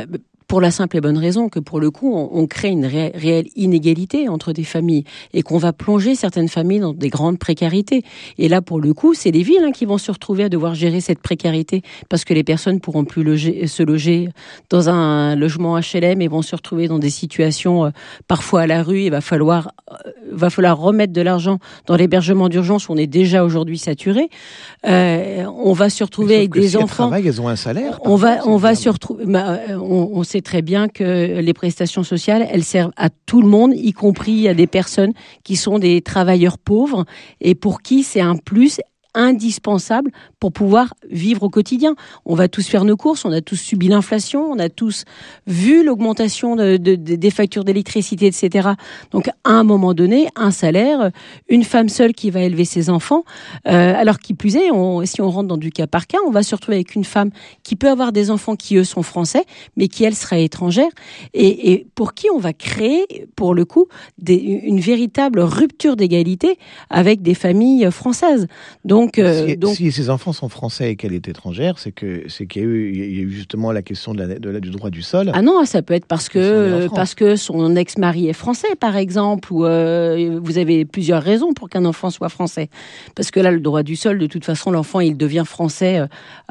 Euh, 0.51 0.53
Pour 0.53 0.61
la 0.61 0.71
simple 0.71 0.97
et 0.97 1.01
bonne 1.01 1.19
raison 1.19 1.49
que 1.49 1.61
pour 1.61 1.81
le 1.81 1.91
coup, 1.91 2.13
on, 2.15 2.29
on 2.33 2.47
crée 2.47 2.69
une 2.69 2.85
ré- 2.87 3.13
réelle 3.15 3.47
inégalité 3.57 4.29
entre 4.29 4.53
des 4.53 4.65
familles 4.65 5.05
et 5.33 5.43
qu'on 5.43 5.59
va 5.59 5.73
plonger 5.73 6.15
certaines 6.15 6.49
familles 6.49 6.81
dans 6.81 6.93
des 6.93 7.09
grandes 7.09 7.39
précarités. 7.39 8.03
Et 8.39 8.49
là, 8.49 8.61
pour 8.61 8.81
le 8.81 8.93
coup, 8.95 9.15
c'est 9.15 9.31
les 9.31 9.43
villes 9.43 9.63
hein, 9.65 9.71
qui 9.73 9.85
vont 9.87 9.99
se 9.99 10.11
retrouver 10.11 10.45
à 10.45 10.49
devoir 10.49 10.75
gérer 10.75 11.01
cette 11.01 11.21
précarité 11.21 11.83
parce 12.09 12.25
que 12.25 12.35
les 12.35 12.45
personnes 12.45 12.81
pourront 12.81 13.05
plus 13.05 13.23
loger, 13.23 13.67
se 13.67 13.83
loger 13.83 14.29
dans 14.71 14.89
un 14.89 15.37
logement 15.37 15.79
HLM 15.79 16.21
et 16.21 16.29
vont 16.29 16.43
se 16.43 16.57
retrouver 16.57 16.89
dans 16.89 16.99
des 16.99 17.11
situations 17.11 17.85
euh, 17.87 17.91
parfois 18.27 18.63
à 18.63 18.67
la 18.67 18.83
rue. 18.83 19.03
Il 19.05 19.11
va 19.11 19.21
falloir, 19.21 19.71
euh, 19.93 19.95
va 20.33 20.51
falloir 20.51 20.79
remettre 20.79 21.13
de 21.13 21.21
l'argent 21.23 21.59
dans 21.87 21.97
l'hébergement 21.97 22.49
d'urgence 22.49 22.89
où 22.89 22.93
on 22.93 22.97
est 22.97 23.07
déjà 23.07 23.45
aujourd'hui 23.45 23.79
saturé. 23.79 24.29
Euh, 24.87 25.45
on 25.65 25.73
va 25.73 25.91
se 25.91 26.03
retrouver 26.05 26.37
avec 26.37 26.53
des 26.53 26.77
enfants. 26.77 26.87
travaillent, 27.09 27.27
elles 27.29 27.41
ont 27.41 27.49
un 27.49 27.57
salaire. 27.57 28.01
On 28.05 28.17
va, 28.17 28.47
on 28.47 28.57
va 28.57 28.75
se 28.75 28.89
retrouver. 28.89 29.25
bah, 29.27 29.59
euh, 29.69 29.77
on, 29.77 30.11
on 30.15 30.23
sait 30.23 30.40
très 30.43 30.63
bien 30.63 30.89
que 30.89 31.41
les 31.41 31.55
prestations 31.55 32.03
sociales, 32.03 32.47
elles 32.51 32.65
servent 32.65 32.93
à 32.97 33.11
tout 33.11 33.43
le 33.43 33.49
monde, 33.49 33.73
y 33.75 33.93
compris 33.93 34.49
à 34.49 34.55
des 34.55 34.67
personnes 34.67 35.13
qui 35.45 35.57
sont 35.57 35.79
des 35.79 36.03
travailleurs 36.03 36.59
pauvres. 36.59 37.05
Et 37.41 37.55
pour 37.55 37.83
qui 37.83 38.03
c'est 38.03 38.21
un 38.21 38.37
plus 38.37 38.81
indispensable 39.15 40.11
pour 40.39 40.53
pouvoir 40.53 40.95
vivre 41.11 41.43
au 41.43 41.51
quotidien. 41.51 41.95
On 42.25 42.35
va 42.35 42.49
tous 42.49 42.67
faire 42.67 42.85
nos 42.85 42.97
courses, 42.97 43.25
on 43.25 43.33
a 43.33 43.41
tous 43.41 43.57
subi 43.57 43.89
l'inflation, 43.89 44.51
on 44.51 44.59
a 44.59 44.69
tous 44.69 45.05
vu 45.47 45.85
l'augmentation 45.85 46.57
de, 46.57 46.77
des 46.77 47.31
factures 47.31 47.65
d'électricité, 47.65 48.27
etc. 48.27 48.71
Donc 49.11 49.29
à 49.29 49.51
un 49.51 49.65
moment 49.65 49.95
donné, 49.95 50.29
un 50.37 50.51
salaire, 50.51 51.11
une 51.49 51.65
femme 51.65 51.89
seule 51.89 52.13
qui 52.13 52.31
va 52.31 52.43
élever 52.43 52.65
ses 52.65 52.91
enfants, 52.91 53.25
euh, 53.67 53.95
alors 53.97 54.19
qui 54.19 54.35
plus 54.35 54.57
est, 54.57 54.71
si 55.05 55.21
on 55.21 55.31
rentre 55.31 55.49
dans 55.49 55.57
du 55.57 55.71
cas 55.71 55.87
par 55.87 56.07
cas, 56.07 56.19
on 56.27 56.31
va 56.31 56.43
se 56.43 56.55
retrouver 56.55 56.77
avec 56.77 56.95
une 56.95 57.05
femme 57.05 57.31
qui 57.63 57.77
peut 57.77 57.89
avoir 57.89 58.13
des 58.13 58.31
enfants 58.31 58.57
qui 58.57 58.77
eux 58.77 58.85
sont 58.85 59.03
français, 59.03 59.45
mais 59.77 59.89
qui 59.89 60.05
elle 60.05 60.15
sera 60.15 60.39
étrangère, 60.39 60.91
et, 61.35 61.73
et 61.73 61.87
pour 61.95 62.15
qui 62.15 62.29
on 62.31 62.39
va 62.39 62.53
créer, 62.53 63.29
pour 63.37 63.55
le 63.55 63.65
coup, 63.65 63.87
des, 64.19 64.35
une 64.35 64.81
véritable 64.81 65.41
rupture 65.41 65.97
d'égalité 65.97 66.59
avec 66.91 67.23
des 67.23 67.35
familles 67.35 67.91
françaises. 67.91 68.47
Donc, 68.85 69.00
euh, 69.19 69.47
si, 69.47 69.57
donc... 69.57 69.77
si 69.77 69.93
ses 69.93 70.11
enfants 70.11 70.33
sont 70.33 70.49
français 70.49 70.93
et 70.93 70.97
qu'elle 70.97 71.13
est 71.13 71.29
étrangère, 71.29 71.79
c'est 71.79 71.93
que 71.93 72.25
c'est 72.29 72.47
qu'il 72.47 72.63
y, 72.63 72.67
a 72.67 73.23
eu 73.23 73.31
justement 73.31 73.73
la 73.73 73.83
question 73.83 74.15
de 74.15 74.23
la, 74.23 74.39
de 74.39 74.51
la, 74.51 74.61
du 74.61 74.71
droit 74.71 74.91
du 74.91 75.03
sol. 75.03 75.31
Ah 75.35 75.43
non, 75.43 75.65
ça 75.65 75.83
peut 75.83 75.95
être 75.95 76.07
parce 76.07 76.29
que 76.29 76.89
parce 76.95 77.15
que 77.15 77.37
son 77.37 77.77
ex-mari 77.77 78.29
est 78.29 78.35
français, 78.35 78.75
par 78.79 78.97
exemple, 78.97 79.53
ou 79.53 79.65
euh, 79.65 80.39
vous 80.43 80.59
avez 80.59 80.85
plusieurs 80.85 81.23
raisons 81.23 81.53
pour 81.53 81.69
qu'un 81.69 81.85
enfant 81.85 82.11
soit 82.11 82.29
français. 82.29 82.69
Parce 83.15 83.31
que 83.31 83.41
là, 83.41 83.51
le 83.51 83.61
droit 83.61 83.83
du 83.83 83.97
sol, 83.97 84.19
de 84.19 84.27
toute 84.27 84.45
façon, 84.45 84.71
l'enfant 84.71 85.01
il 85.01 85.17
devient 85.17 85.45
français 85.47 86.03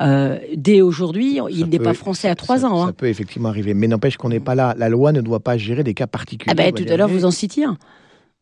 euh, 0.02 0.38
dès 0.56 0.82
aujourd'hui. 0.82 1.40
Il 1.50 1.68
n'est 1.68 1.80
pas 1.80 1.94
français 1.94 2.30
à 2.30 2.36
trois 2.36 2.66
ans. 2.66 2.84
Ça 2.84 2.90
hein. 2.90 2.94
peut 2.96 3.08
effectivement 3.08 3.50
arriver, 3.50 3.74
mais 3.74 3.88
n'empêche 3.88 4.18
qu'on 4.18 4.30
n'est 4.30 4.40
pas 4.40 4.56
là. 4.56 4.76
La 4.78 4.90
loi 4.90 5.12
ne 5.12 5.22
doit 5.22 5.40
pas 5.40 5.58
gérer 5.58 5.84
des 5.84 5.94
cas 5.94 6.08
particuliers. 6.08 6.52
Ah 6.52 6.56
ben, 6.56 6.72
tout 6.74 6.86
à 6.88 6.98
l'heure, 6.98 7.10
vous 7.10 7.26
en 7.26 7.32
citiez 7.32 7.66
un. 7.66 7.78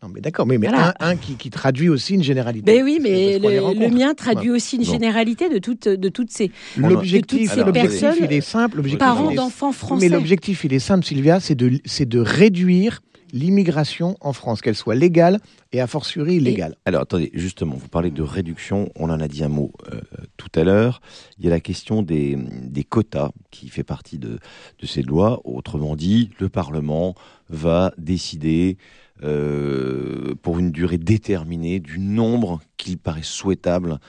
Non, 0.04 0.10
mais 0.14 0.22
d'accord, 0.22 0.46
mais, 0.46 0.60
mais 0.60 0.68
un, 1.00 1.16
qui, 1.16 1.50
traduit 1.50 1.90
aussi 1.90 2.14
une 2.14 2.22
généralité. 2.22 2.72
Ben 2.72 2.84
oui, 2.84 3.00
mais 3.02 3.40
le, 3.40 3.90
mien 3.90 4.14
traduit 4.14 4.52
aussi 4.52 4.76
une 4.76 4.86
généralité 4.86 5.50
de 5.50 5.58
toutes, 5.58 5.88
de 5.88 6.10
toutes 6.10 6.30
ces, 6.30 6.52
l'objectif, 6.78 7.52
ces 7.52 7.64
personnes. 7.72 8.16
Il 8.22 8.32
est 8.32 8.42
simple. 8.42 8.84
Parents 8.98 9.32
d'enfants 9.32 9.72
français. 9.72 10.08
Mais 10.08 10.16
l'objectif, 10.16 10.64
il 10.66 10.74
est 10.74 10.80
simple, 10.80 11.04
Sylvia, 11.04 11.40
c'est 11.40 11.56
de, 11.56 11.80
c'est 11.86 12.08
de 12.08 12.20
réduire 12.20 13.02
l'immigration 13.34 14.16
en 14.22 14.34
France, 14.34 14.62
qu'elle 14.62 14.76
soit 14.76 14.96
légale 14.96 15.40
et 15.72 15.82
a 15.82 15.88
fortiori 15.88 16.36
illégale. 16.36 16.76
Alors 16.86 17.02
attendez, 17.02 17.32
justement, 17.34 17.76
vous 17.76 17.88
parlez 17.90 18.12
de 18.12 18.22
réduction, 18.22 18.90
on 18.96 19.10
en 19.10 19.20
a 19.20 19.28
dit 19.28 19.44
un 19.44 19.50
mot 19.50 19.74
euh, 19.92 20.00
tout 20.38 20.52
à 20.56 20.64
l'heure. 20.64 21.02
Il 21.38 21.46
y 21.46 21.48
a 21.48 21.52
la 21.52 21.60
question 21.60 22.04
des, 22.04 22.38
des 22.38 22.84
quotas 22.84 23.32
qui 23.52 23.70
fait 23.70 23.84
partie 23.84 24.18
de, 24.18 24.40
de 24.80 24.86
ces 24.86 25.02
lois. 25.02 25.42
Autrement 25.44 25.96
dit, 25.96 26.30
le 26.40 26.50
Parlement 26.50 27.16
va 27.50 27.94
décider 27.98 28.78
euh, 29.24 30.36
pour 30.42 30.60
une 30.60 30.72
durée 30.72 30.98
déterminée 30.98 31.80
du 31.80 32.00
nombre 32.00 32.62
qu'il 32.78 32.98
paraît 32.98 33.24
souhaitable 33.24 34.00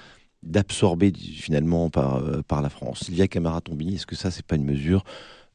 d'absorber 0.42 1.12
finalement 1.12 1.90
par, 1.90 2.16
euh, 2.16 2.42
par 2.42 2.62
la 2.62 2.68
France. 2.68 3.04
Sylvia 3.04 3.26
Camara-Tombini, 3.26 3.96
est-ce 3.96 4.06
que 4.06 4.16
ça, 4.16 4.30
c'est 4.30 4.44
pas 4.44 4.56
une 4.56 4.64
mesure 4.64 5.04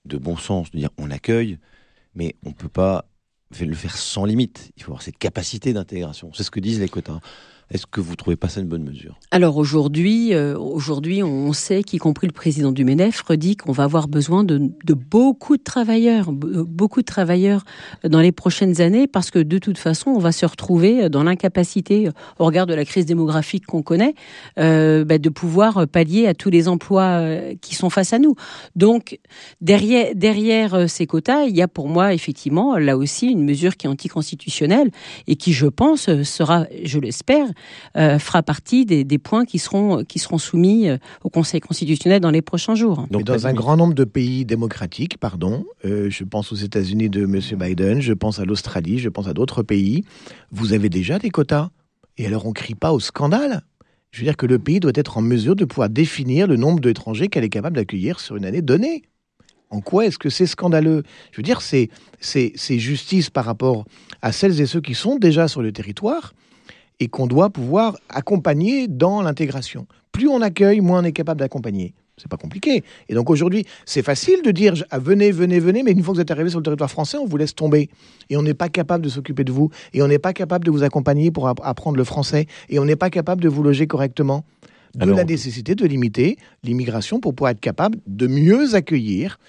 de 0.06 0.18
bon 0.18 0.36
sens 0.36 0.72
de 0.72 0.78
dire 0.78 0.90
on 0.98 1.12
accueille, 1.12 1.58
mais 2.16 2.36
on 2.44 2.50
ne 2.50 2.54
peut 2.54 2.70
pas 2.70 3.06
le 3.60 3.76
faire 3.76 3.96
sans 3.96 4.26
limite? 4.26 4.72
Il 4.76 4.84
faut 4.84 4.92
avoir 4.92 5.02
cette 5.02 5.18
capacité 5.18 5.74
d'intégration. 5.74 6.32
C'est 6.34 6.44
ce 6.44 6.52
que 6.52 6.60
disent 6.60 6.80
les 6.80 6.90
quotas. 6.90 7.20
Est-ce 7.72 7.88
que 7.88 8.02
vous 8.02 8.16
trouvez 8.16 8.36
pas 8.36 8.50
ça 8.50 8.62
une 8.62 8.68
bonne 8.68 8.84
mesure? 8.84 9.20
Alors 9.32 9.58
aujourd'hui, 9.58 10.34
euh, 10.34 10.58
aujourd'hui, 10.58 11.24
on 11.24 11.54
sait 11.54 11.84
qu'y 11.84 11.98
compris 11.98 12.28
le 12.28 12.34
président 12.34 12.72
du 12.72 12.84
MENEF 12.84 13.22
redit 13.22 13.56
qu'on 13.56 13.72
va 13.72 13.84
avoir 13.84 14.08
besoin 14.08 14.44
de, 14.44 14.72
beaucoup 14.94 15.58
de 15.58 15.64
travailleurs, 15.64 16.30
euh, 16.30 16.64
beaucoup 16.68 17.02
de 17.02 17.06
travailleurs 17.06 17.64
dans 18.08 18.20
les 18.20 18.32
prochaines 18.32 18.82
années, 18.82 19.08
parce 19.08 19.32
que 19.32 19.40
de 19.40 19.58
toute 19.58 19.78
façon, 19.78 20.12
on 20.12 20.20
va 20.20 20.32
se 20.32 20.46
retrouver 20.46 21.10
dans 21.10 21.24
l'incapacité, 21.24 22.10
au 22.38 22.46
regard 22.46 22.68
de 22.68 22.74
la 22.74 22.86
crise 22.86 23.06
démographique 23.06 23.66
qu'on 23.66 23.82
connaît, 23.82 24.14
euh, 24.60 25.04
bah, 25.06 25.18
de 25.18 25.30
pouvoir 25.30 25.88
pallier 25.88 26.28
à 26.28 26.34
tous 26.34 26.50
les 26.50 26.68
emplois 26.68 27.22
qui 27.62 27.76
sont 27.76 27.90
face 27.90 28.14
à 28.14 28.20
nous. 28.20 28.36
Donc 28.76 29.20
derrière, 29.62 30.14
derrière 30.16 30.90
ces 30.90 31.08
quotas, 31.08 31.46
il 31.46 31.56
y 31.56 31.62
a 31.62 31.68
pour 31.68 31.88
moi 31.88 32.14
effectivement 32.14 32.78
là 32.78 32.98
aussi 32.98 33.28
une 33.28 33.44
mesure 33.44 33.78
qui 33.78 33.88
est 33.88 33.90
anticonstitutionnelle 33.90 34.92
et 35.28 35.36
qui, 35.36 35.54
je 35.54 35.68
pense, 35.68 36.22
sera, 36.24 36.68
je 36.84 37.00
l'espère, 37.00 37.48
euh, 37.98 38.20
fera 38.20 38.44
partie 38.44 38.86
des, 38.86 39.18
points 39.18 39.46
qui 39.46 39.60
seront, 39.60 40.04
qui 40.04 40.20
seront 40.20 40.38
soumis 40.38 40.90
euh, 40.90 40.98
au 41.24 41.30
Conseil 41.30 41.60
constitutionnel 41.60 42.20
dans 42.20 42.32
les 42.32 42.42
prochains 42.42 42.76
jours. 42.76 43.06
Donc, 43.10 43.24
dans 43.24 43.48
un 43.48 43.54
grand 43.54 43.78
nombre 43.78 43.94
de 43.94 44.04
pays 44.04 44.46
démocratiques, 44.46 45.18
pardon, 45.18 45.66
euh, 45.86 46.10
je 46.10 46.24
pense 46.24 46.52
aux 46.52 46.56
États-Unis 46.56 47.10
de 47.10 47.24
M. 47.24 47.40
Biden, 47.60 48.02
je 48.02 48.14
pense 48.14 48.40
à 48.40 48.46
l'Australie, 48.46 49.00
je 49.00 49.10
pense 49.10 49.28
à 49.28 49.34
d'autres 49.34 49.64
pays, 49.64 50.04
vous 50.52 50.74
avez 50.74 50.90
déjà 50.90 51.20
des 51.20 51.30
quotas. 51.30 51.70
Et 52.18 52.28
alors 52.28 52.46
on 52.46 52.50
ne 52.50 52.54
crie 52.54 52.76
pas 52.76 52.94
au 52.94 53.00
scandale 53.00 53.64
je 54.14 54.20
veux 54.20 54.26
dire 54.26 54.38
que 54.38 54.46
le 54.46 54.60
pays 54.60 54.80
doit 54.80 54.92
être 54.94 55.18
en 55.18 55.22
mesure 55.22 55.56
de 55.56 55.66
pouvoir 55.66 55.90
définir 55.90 56.46
le 56.46 56.56
nombre 56.56 56.80
d'étrangers 56.80 57.30
qu'elle 57.30 57.44
est 57.44 57.50
capable 57.50 57.76
d'accueillir 57.76 58.20
sur 58.20 58.36
une 58.36 58.46
année 58.46 58.62
donnée. 58.62 59.02
En 59.72 59.82
quoi 59.82 60.06
est-ce 60.06 60.20
que 60.20 60.30
c'est 60.30 60.46
scandaleux? 60.46 61.02
Je 61.32 61.38
veux 61.38 61.44
dire, 61.44 61.62
c'est, 61.62 61.90
c'est 62.22 62.78
justice 62.78 63.32
par 63.32 63.44
rapport 63.44 63.86
à 64.22 64.32
celles 64.32 64.62
et 64.62 64.68
ceux 64.68 64.82
qui 64.82 64.94
sont 64.94 65.18
déjà 65.18 65.48
sur 65.48 65.64
le 65.64 65.72
territoire 65.72 66.36
et 67.00 67.08
qu'on 67.08 67.28
doit 67.28 67.50
pouvoir 67.50 67.98
accompagner 68.10 68.88
dans 68.88 69.22
l'intégration. 69.22 69.88
Plus 70.12 70.28
on 70.28 70.42
accueille, 70.42 70.82
moins 70.82 71.02
on 71.02 71.04
est 71.04 71.12
capable 71.12 71.40
d'accompagner. 71.40 71.94
C'est 72.18 72.30
pas 72.30 72.38
compliqué. 72.38 72.84
Et 73.10 73.16
donc 73.16 73.30
aujourd'hui, 73.30 73.66
c'est 73.86 74.04
facile 74.04 74.42
de 74.44 74.52
dire 74.52 74.76
ah, 74.92 75.00
venez, 75.00 75.32
venez, 75.32 75.60
venez, 75.60 75.82
mais 75.82 75.92
une 75.92 76.04
fois 76.04 76.14
que 76.14 76.18
vous 76.18 76.22
êtes 76.22 76.32
arrivé 76.32 76.50
sur 76.50 76.60
le 76.60 76.64
territoire 76.64 76.92
français, 76.92 77.18
on 77.18 77.26
vous 77.26 77.38
laisse 77.38 77.56
tomber. 77.56 77.90
Et 78.30 78.38
on 78.38 78.44
n'est 78.44 78.54
pas 78.54 78.70
capable 78.70 79.04
de 79.04 79.10
s'occuper 79.10 79.44
de 79.44 79.52
vous. 79.52 79.72
Et 79.94 80.04
on 80.04 80.08
n'est 80.08 80.20
pas 80.20 80.34
capable 80.34 80.66
de 80.66 80.72
vous 80.72 80.84
accompagner 80.84 81.32
pour 81.32 81.48
apprendre 81.48 81.98
le 81.98 82.04
français. 82.04 82.46
Et 82.70 82.78
on 82.78 82.86
n'est 82.86 82.96
pas 82.96 83.10
capable 83.10 83.42
de 83.42 83.50
vous 83.50 83.64
loger 83.64 83.88
correctement. 83.88 84.46
De 84.96 85.12
la 85.12 85.24
nécessité 85.24 85.74
de 85.74 85.88
limiter 85.88 86.38
l'immigration 86.62 87.20
pour 87.20 87.34
pouvoir 87.34 87.50
être 87.50 87.60
capable 87.60 87.98
de 88.06 88.28
mieux 88.28 88.76
accueillir, 88.76 89.40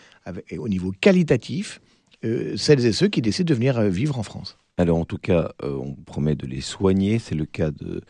au 0.57 0.69
niveau 0.71 0.91
qualitatif, 1.03 1.83
euh, 2.25 2.57
celles 2.57 2.87
et 2.87 2.93
ceux 2.93 3.09
qui 3.09 3.21
décident 3.21 3.49
de 3.49 3.55
venir 3.55 3.79
euh, 3.79 3.89
vivre 3.89 4.19
en 4.19 4.23
France. 4.23 4.57
Alors 4.77 4.99
en 4.99 5.05
tout 5.05 5.19
cas, 5.19 5.53
euh, 5.63 5.77
on 5.77 5.95
promet 5.95 6.35
de 6.35 6.47
les 6.47 6.61
soigner. 6.61 7.21
C'est 7.21 7.37
le 7.37 7.45
cas 7.45 7.71
de, 7.71 8.01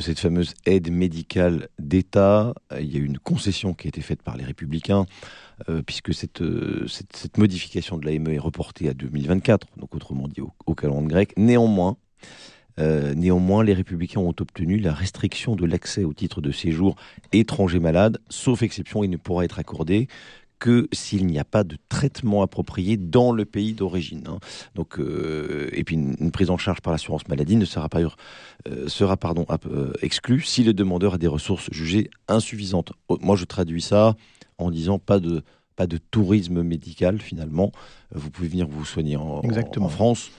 cette 0.00 0.18
fameuse 0.18 0.54
aide 0.66 0.90
médicale 0.90 1.68
d'État. 1.78 2.54
Euh, 2.72 2.80
il 2.80 2.92
y 2.92 2.96
a 2.96 2.98
eu 2.98 3.04
une 3.04 3.20
concession 3.20 3.72
qui 3.72 3.86
a 3.86 3.90
été 3.90 4.00
faite 4.00 4.22
par 4.22 4.36
les 4.36 4.44
républicains, 4.44 5.06
euh, 5.68 5.80
puisque 5.80 6.12
cette, 6.12 6.42
cette, 6.88 7.38
modification 7.38 7.98
de 7.98 8.06
l'AME 8.06 8.30
est 8.30 8.38
reportée 8.38 8.88
à 8.88 8.94
2024, 8.94 9.68
donc 9.76 9.94
autrement 9.94 10.26
dit 10.26 10.40
au, 10.40 10.52
au 10.66 10.74
calendrier 10.74 11.08
grec. 11.08 11.34
Néanmoins, 11.36 11.96
néanmoins, 12.78 13.64
les 13.64 13.74
républicains 13.74 14.20
ont 14.20 14.34
obtenu 14.38 14.78
la 14.78 14.92
restriction 14.92 15.56
de 15.56 15.66
l'accès 15.66 16.04
au 16.04 16.12
titre 16.12 16.40
de 16.40 16.52
séjour 16.52 16.96
étranger 17.32 17.80
malade, 17.80 18.18
sauf 18.28 18.62
exception, 18.62 19.02
il 19.02 19.10
ne 19.10 19.16
pourra 19.16 19.44
être 19.44 19.58
accordé 19.58 20.08
que 20.58 20.88
s'il 20.92 21.26
n'y 21.26 21.38
a 21.38 21.44
pas 21.44 21.64
de 21.64 21.76
traitement 21.88 22.42
approprié 22.42 22.96
dans 22.96 23.32
le 23.32 23.44
pays 23.44 23.74
d'origine. 23.74 24.24
Hein. 24.28 24.38
Donc, 24.74 24.98
euh, 24.98 25.68
et 25.72 25.84
puis 25.84 25.96
une, 25.96 26.30
prise 26.30 26.50
en 26.50 26.58
charge 26.58 26.80
par 26.80 26.92
l'assurance 26.92 27.26
maladie 27.28 27.56
ne 27.56 27.64
sera 27.64 27.88
pas 27.88 28.00
euh, 28.00 28.88
sera 28.88 29.16
pardon 29.16 29.46
euh, 29.66 29.92
exclue 30.02 30.42
si 30.42 30.64
le 30.64 30.74
demandeur 30.74 31.14
a 31.14 31.18
des 31.18 31.26
ressources 31.26 31.68
jugées 31.72 32.10
insuffisantes. 32.28 32.92
Oh, 33.08 33.18
moi, 33.20 33.36
je 33.36 33.44
traduis 33.44 33.82
ça 33.82 34.16
en 34.58 34.70
disant 34.70 34.98
pas 34.98 35.20
de 35.20 35.42
pas 35.76 35.86
de 35.86 35.98
tourisme 35.98 36.62
médical 36.62 37.20
finalement. 37.20 37.70
Vous 38.12 38.30
pouvez 38.30 38.48
venir 38.48 38.66
vous 38.66 38.84
soigner 38.84 39.16
en, 39.16 39.42
en 39.42 39.88
France 39.88 40.30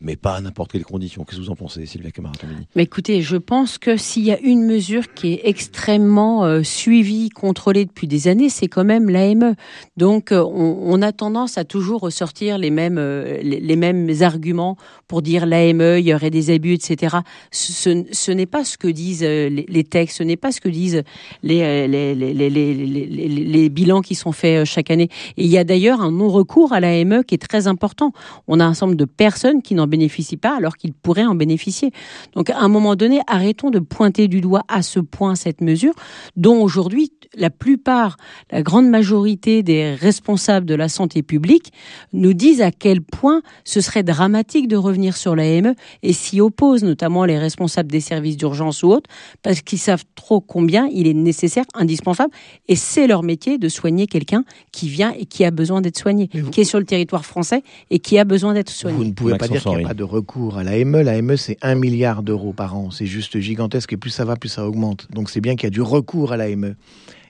mais 0.00 0.16
pas 0.16 0.34
à 0.34 0.40
n'importe 0.40 0.72
quelles 0.72 0.84
conditions. 0.84 1.24
Qu'est-ce 1.24 1.38
que 1.38 1.44
vous 1.44 1.50
en 1.50 1.56
pensez, 1.56 1.86
Sylvia 1.86 2.10
Camaratomini 2.10 2.66
Mais 2.76 2.82
écoutez, 2.82 3.22
je 3.22 3.36
pense 3.36 3.78
que 3.78 3.96
s'il 3.96 4.24
y 4.24 4.32
a 4.32 4.38
une 4.40 4.66
mesure 4.66 5.14
qui 5.14 5.32
est 5.32 5.40
extrêmement 5.44 6.44
euh, 6.44 6.62
suivie, 6.62 7.30
contrôlée 7.30 7.86
depuis 7.86 8.06
des 8.06 8.28
années, 8.28 8.50
c'est 8.50 8.68
quand 8.68 8.84
même 8.84 9.08
l'AME. 9.08 9.54
Donc, 9.96 10.32
euh, 10.32 10.44
on, 10.44 11.00
a 11.00 11.12
tendance 11.12 11.56
à 11.56 11.64
toujours 11.64 12.00
ressortir 12.00 12.58
les 12.58 12.70
mêmes, 12.70 12.98
euh, 12.98 13.40
les, 13.42 13.76
mêmes 13.76 14.10
arguments 14.20 14.76
pour 15.08 15.22
dire 15.22 15.46
l'AME, 15.46 15.98
il 15.98 16.06
y 16.06 16.14
aurait 16.14 16.30
des 16.30 16.50
abus, 16.50 16.74
etc. 16.74 17.16
Ce, 17.50 18.30
n'est 18.30 18.46
pas 18.46 18.64
ce 18.64 18.76
que 18.76 18.88
disent 18.88 19.22
les, 19.22 19.84
textes, 19.84 20.18
ce 20.18 20.22
n'est 20.22 20.36
pas 20.36 20.52
ce 20.52 20.60
que 20.60 20.68
disent 20.68 21.02
les, 21.42 21.86
les, 21.88 23.68
bilans 23.70 24.00
qui 24.00 24.14
sont 24.14 24.32
faits 24.32 24.64
chaque 24.64 24.90
année. 24.90 25.08
Et 25.36 25.44
il 25.44 25.50
y 25.50 25.58
a 25.58 25.64
d'ailleurs 25.64 26.00
un 26.00 26.10
non-recours 26.10 26.72
à 26.72 26.80
l'AME 26.80 27.24
qui 27.24 27.34
est 27.34 27.38
très 27.38 27.66
important. 27.66 28.12
On 28.46 28.60
a 28.60 28.64
un 28.64 28.70
ensemble 28.70 28.96
de 28.96 29.04
personnes 29.04 29.62
qui 29.62 29.74
n'en 29.74 29.85
bénéficient 29.86 30.36
pas 30.36 30.56
alors 30.56 30.76
qu'ils 30.76 30.92
pourraient 30.92 31.24
en 31.24 31.34
bénéficier. 31.34 31.92
Donc 32.34 32.50
à 32.50 32.58
un 32.58 32.68
moment 32.68 32.96
donné, 32.96 33.20
arrêtons 33.26 33.70
de 33.70 33.78
pointer 33.78 34.28
du 34.28 34.40
doigt 34.40 34.62
à 34.68 34.82
ce 34.82 35.00
point 35.00 35.34
cette 35.34 35.60
mesure 35.60 35.94
dont 36.36 36.60
aujourd'hui 36.62 37.12
la 37.36 37.50
plupart, 37.50 38.16
la 38.50 38.62
grande 38.62 38.88
majorité 38.88 39.62
des 39.62 39.94
responsables 39.94 40.66
de 40.66 40.74
la 40.74 40.88
santé 40.88 41.22
publique 41.22 41.72
nous 42.12 42.32
disent 42.32 42.62
à 42.62 42.70
quel 42.70 43.02
point 43.02 43.42
ce 43.64 43.80
serait 43.80 44.02
dramatique 44.02 44.68
de 44.68 44.76
revenir 44.76 45.16
sur 45.16 45.36
l'AME 45.36 45.74
et 46.02 46.12
s'y 46.12 46.40
opposent 46.40 46.84
notamment 46.84 47.24
les 47.24 47.38
responsables 47.38 47.90
des 47.90 48.00
services 48.00 48.36
d'urgence 48.36 48.82
ou 48.82 48.88
autres 48.88 49.10
parce 49.42 49.60
qu'ils 49.60 49.78
savent 49.78 50.04
trop 50.14 50.40
combien 50.40 50.88
il 50.92 51.06
est 51.06 51.14
nécessaire, 51.14 51.64
indispensable 51.74 52.32
et 52.68 52.76
c'est 52.76 53.06
leur 53.06 53.22
métier 53.22 53.58
de 53.58 53.68
soigner 53.68 54.06
quelqu'un 54.06 54.44
qui 54.72 54.88
vient 54.88 55.12
et 55.18 55.26
qui 55.26 55.44
a 55.44 55.50
besoin 55.50 55.80
d'être 55.80 55.98
soigné, 55.98 56.28
qui 56.28 56.60
est 56.60 56.64
sur 56.64 56.78
le 56.78 56.86
territoire 56.86 57.24
français 57.24 57.62
et 57.90 57.98
qui 57.98 58.18
a 58.18 58.24
besoin 58.24 58.54
d'être 58.54 58.70
soigné. 58.70 58.96
Vous 58.96 59.04
ne 59.04 59.12
pouvez 59.12 59.36
pas 59.36 59.48
dire 59.48 59.62
qu'il 59.62 59.75
n'y 59.78 59.84
a 59.84 59.88
pas 59.88 59.94
de 59.94 60.04
recours 60.04 60.58
à 60.58 60.64
l'AME. 60.64 61.02
L'AME, 61.02 61.36
c'est 61.36 61.58
un 61.62 61.74
milliard 61.74 62.22
d'euros 62.22 62.52
par 62.52 62.76
an. 62.76 62.90
C'est 62.90 63.06
juste 63.06 63.38
gigantesque 63.38 63.92
et 63.92 63.96
plus 63.96 64.10
ça 64.10 64.24
va, 64.24 64.36
plus 64.36 64.48
ça 64.48 64.66
augmente. 64.66 65.08
Donc 65.12 65.30
c'est 65.30 65.40
bien 65.40 65.56
qu'il 65.56 65.64
y 65.64 65.66
a 65.68 65.70
du 65.70 65.82
recours 65.82 66.32
à 66.32 66.36
l'AME. 66.36 66.74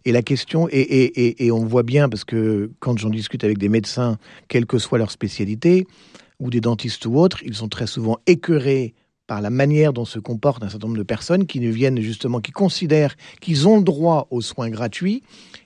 Et 0.07 0.13
la 0.13 0.23
question, 0.23 0.69
et, 0.71 1.51
on 1.51 1.65
voit 1.65 1.83
bien, 1.83 2.09
parce 2.09 2.23
que 2.23 2.71
quand 2.79 2.97
j'en 2.97 3.11
discute 3.11 3.43
avec 3.43 3.59
des 3.59 3.69
médecins, 3.69 4.19
quelle 4.47 4.65
que 4.65 4.79
soit 4.79 4.99
leur 4.99 5.11
spécialité, 5.11 5.85
ou 6.39 6.49
des 6.49 6.61
dentistes 6.61 7.07
ou 7.07 7.19
autres, 7.19 7.43
ils 7.45 7.55
sont 7.55 7.69
très 7.69 7.89
souvent 7.89 8.19
écœurés 8.27 8.95
par 9.27 9.41
la 9.41 9.51
manière 9.51 9.93
dont 9.93 10.05
se 10.05 10.21
comportent 10.21 10.63
un 10.63 10.69
certain 10.69 10.87
nombre 10.87 10.99
de 10.99 11.03
personnes 11.03 11.47
qui 11.47 11.59
ne 11.59 11.71
viennent 11.71 12.01
justement, 12.01 12.41
qui 12.41 12.53
considèrent 12.53 13.17
qu'ils 13.41 13.67
ont 13.67 13.79
le 13.79 13.83
droit 13.83 14.29
aux 14.31 14.41
soins 14.41 14.71
gratuits. 14.71 15.23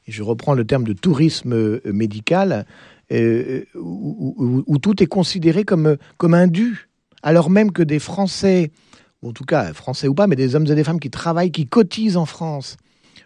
Et 0.07 0.13
je 0.13 0.23
reprends 0.23 0.55
le 0.55 0.65
terme 0.65 0.85
de 0.85 0.95
tourisme 0.95 1.53
euh, 1.53 1.81
médical, 1.85 2.65
euh, 3.13 3.65
où, 3.75 4.79
tout 4.79 5.03
est 5.03 5.07
considéré 5.07 5.65
comme, 5.65 5.97
comme 6.17 6.35
un 6.35 6.47
dû, 6.47 6.89
alors 7.23 7.51
même 7.51 7.73
que 7.73 7.83
des 7.83 7.99
Français, 7.99 8.71
en 9.23 9.33
tout 9.33 9.45
cas 9.45 9.73
français 9.73 10.09
ou 10.09 10.15
pas, 10.15 10.27
mais 10.27 10.37
des 10.37 10.55
hommes 10.55 10.67
et 10.67 10.75
des 10.75 10.85
femmes 10.85 11.01
qui 11.01 11.11
travaillent, 11.11 11.51
qui 11.51 11.67
cotisent 11.67 12.17
en 12.17 12.27
France, 12.27 12.77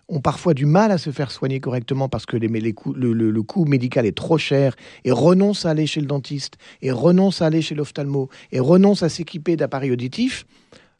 ont 0.09 0.21
parfois 0.21 0.55
du 0.55 0.67
mal 0.67 0.91
à 0.91 0.99
se 0.99 1.11
faire 1.11 1.31
soigner 1.31 1.61
correctement 1.61 2.09
parce 2.09 2.27
que 2.27 2.37
le, 2.37 2.49
le, 2.49 3.43
coût 3.43 3.65
médical 3.65 4.07
est 4.07 4.17
trop 4.17 4.39
cher 4.39 4.75
et 5.05 5.13
renoncent 5.13 5.65
à 5.65 5.71
aller 5.71 5.87
chez 5.87 6.01
le 6.01 6.07
dentiste 6.07 6.57
et 6.83 6.91
renoncent 6.91 7.43
à 7.43 7.47
aller 7.47 7.63
chez 7.63 7.75
l'ophtalmo 7.75 8.29
et 8.53 8.61
renoncent 8.61 9.03
à 9.03 9.09
s'équiper 9.09 9.57
d'appareils 9.57 9.93
auditifs, 9.93 10.45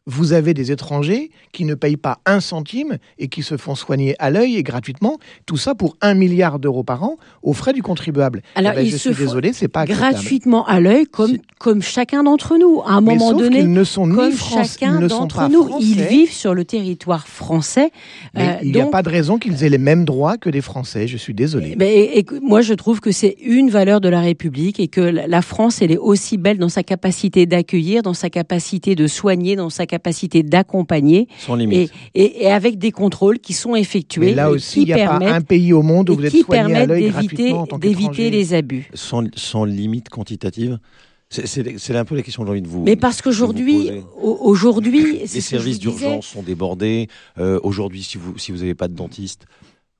vous 0.05 0.33
avez 0.33 0.53
des 0.53 0.71
étrangers 0.71 1.31
qui 1.51 1.65
ne 1.65 1.73
payent 1.73 1.97
pas 1.97 2.19
un 2.25 2.39
centime 2.39 2.97
et 3.17 3.27
qui 3.27 3.41
se 3.41 3.57
font 3.57 3.75
soigner 3.75 4.15
à 4.19 4.29
l'œil 4.29 4.55
et 4.55 4.63
gratuitement, 4.63 5.17
tout 5.45 5.57
ça 5.57 5.73
pour 5.73 5.97
un 6.01 6.13
milliard 6.13 6.59
d'euros 6.59 6.83
par 6.83 7.03
an 7.03 7.17
aux 7.41 7.53
frais 7.53 7.73
du 7.73 7.81
contribuable. 7.81 8.41
Alors, 8.53 8.73
eh 8.75 8.83
ben, 8.83 8.89
je 8.89 8.97
suis 8.97 9.15
désolé, 9.15 9.51
c'est 9.53 9.67
pas 9.67 9.85
gratuitement 9.85 10.65
à 10.67 10.79
l'œil 10.79 11.05
comme 11.05 11.37
comme 11.57 11.81
chacun 11.81 12.23
d'entre 12.23 12.57
nous. 12.57 12.81
À 12.85 12.93
un 12.93 13.01
moment 13.01 13.33
donné, 13.33 13.59
ils 13.59 13.71
ne 13.71 13.83
sont 13.83 14.07
comme 14.07 14.29
ni 14.29 14.37
chacun 14.37 15.01
d'entre 15.01 15.49
nous, 15.49 15.77
ils 15.79 16.03
vivent 16.03 16.33
sur 16.33 16.53
le 16.53 16.65
territoire 16.65 17.27
français. 17.27 17.91
Mais 18.35 18.47
euh, 18.47 18.63
il 18.63 18.71
n'y 18.73 18.81
a 18.81 18.85
pas 18.87 19.01
de 19.01 19.09
raison 19.09 19.39
qu'ils 19.39 19.63
aient 19.63 19.69
les 19.69 19.79
mêmes 19.79 20.05
droits 20.05 20.37
que 20.37 20.49
des 20.49 20.61
Français. 20.61 21.07
Je 21.07 21.17
suis 21.17 21.33
désolé. 21.33 21.75
Mais 21.77 22.23
moi, 22.41 22.61
je 22.61 22.73
trouve 22.73 22.99
que 22.99 23.11
c'est 23.11 23.37
une 23.41 23.69
valeur 23.69 24.01
de 24.01 24.09
la 24.09 24.21
République 24.21 24.79
et 24.79 24.87
que 24.87 25.01
la 25.01 25.41
France, 25.41 25.81
elle 25.81 25.91
est 25.91 25.97
aussi 25.97 26.37
belle 26.37 26.59
dans 26.59 26.69
sa 26.69 26.83
capacité 26.83 27.45
d'accueillir, 27.45 28.03
dans 28.03 28.13
sa 28.13 28.29
capacité 28.29 28.95
de 28.95 29.07
soigner, 29.07 29.55
dans 29.55 29.69
sa 29.69 29.85
capacité 29.85 29.94
d'accompagner 30.43 31.27
et, 31.71 31.89
et, 32.13 32.51
avec 32.51 32.77
des 32.77 32.91
contrôles 32.91 33.39
qui 33.39 33.53
sont 33.53 33.75
effectués. 33.75 34.33
là 34.33 34.49
aussi, 34.49 34.81
il 34.81 34.85
n'y 34.85 34.93
a 34.93 35.19
pas 35.19 35.25
un 35.25 35.41
pays 35.41 35.73
au 35.73 35.81
monde 35.81 36.09
où 36.09 36.15
vous 36.15 36.25
êtes 36.25 36.35
soigné 36.35 36.75
à 36.75 36.85
l'œil 36.85 37.09
gratuitement 37.09 37.67
d'éviter 37.79 38.29
les 38.29 38.53
abus. 38.53 38.89
Sans, 38.93 39.23
sans 39.35 39.65
limite 39.65 40.09
quantitative 40.09 40.79
c'est 41.29 41.95
un 41.95 42.05
peu 42.05 42.15
la 42.15 42.21
question 42.21 42.43
que 42.43 42.47
j'ai 42.47 42.51
envie 42.51 42.61
de 42.61 42.67
vous. 42.67 42.83
Mais 42.83 42.95
parce 42.95 43.21
qu'aujourd'hui, 43.21 43.89
aujourd'hui, 44.21 45.19
les 45.19 45.41
services 45.41 45.79
d'urgence 45.79 46.27
sont 46.27 46.43
débordés. 46.43 47.07
Euh, 47.37 47.59
aujourd'hui, 47.63 48.03
si 48.03 48.17
vous 48.17 48.37
si 48.37 48.51
vous 48.51 48.59
n'avez 48.59 48.75
pas 48.75 48.87
de 48.87 48.93
dentiste, 48.93 49.45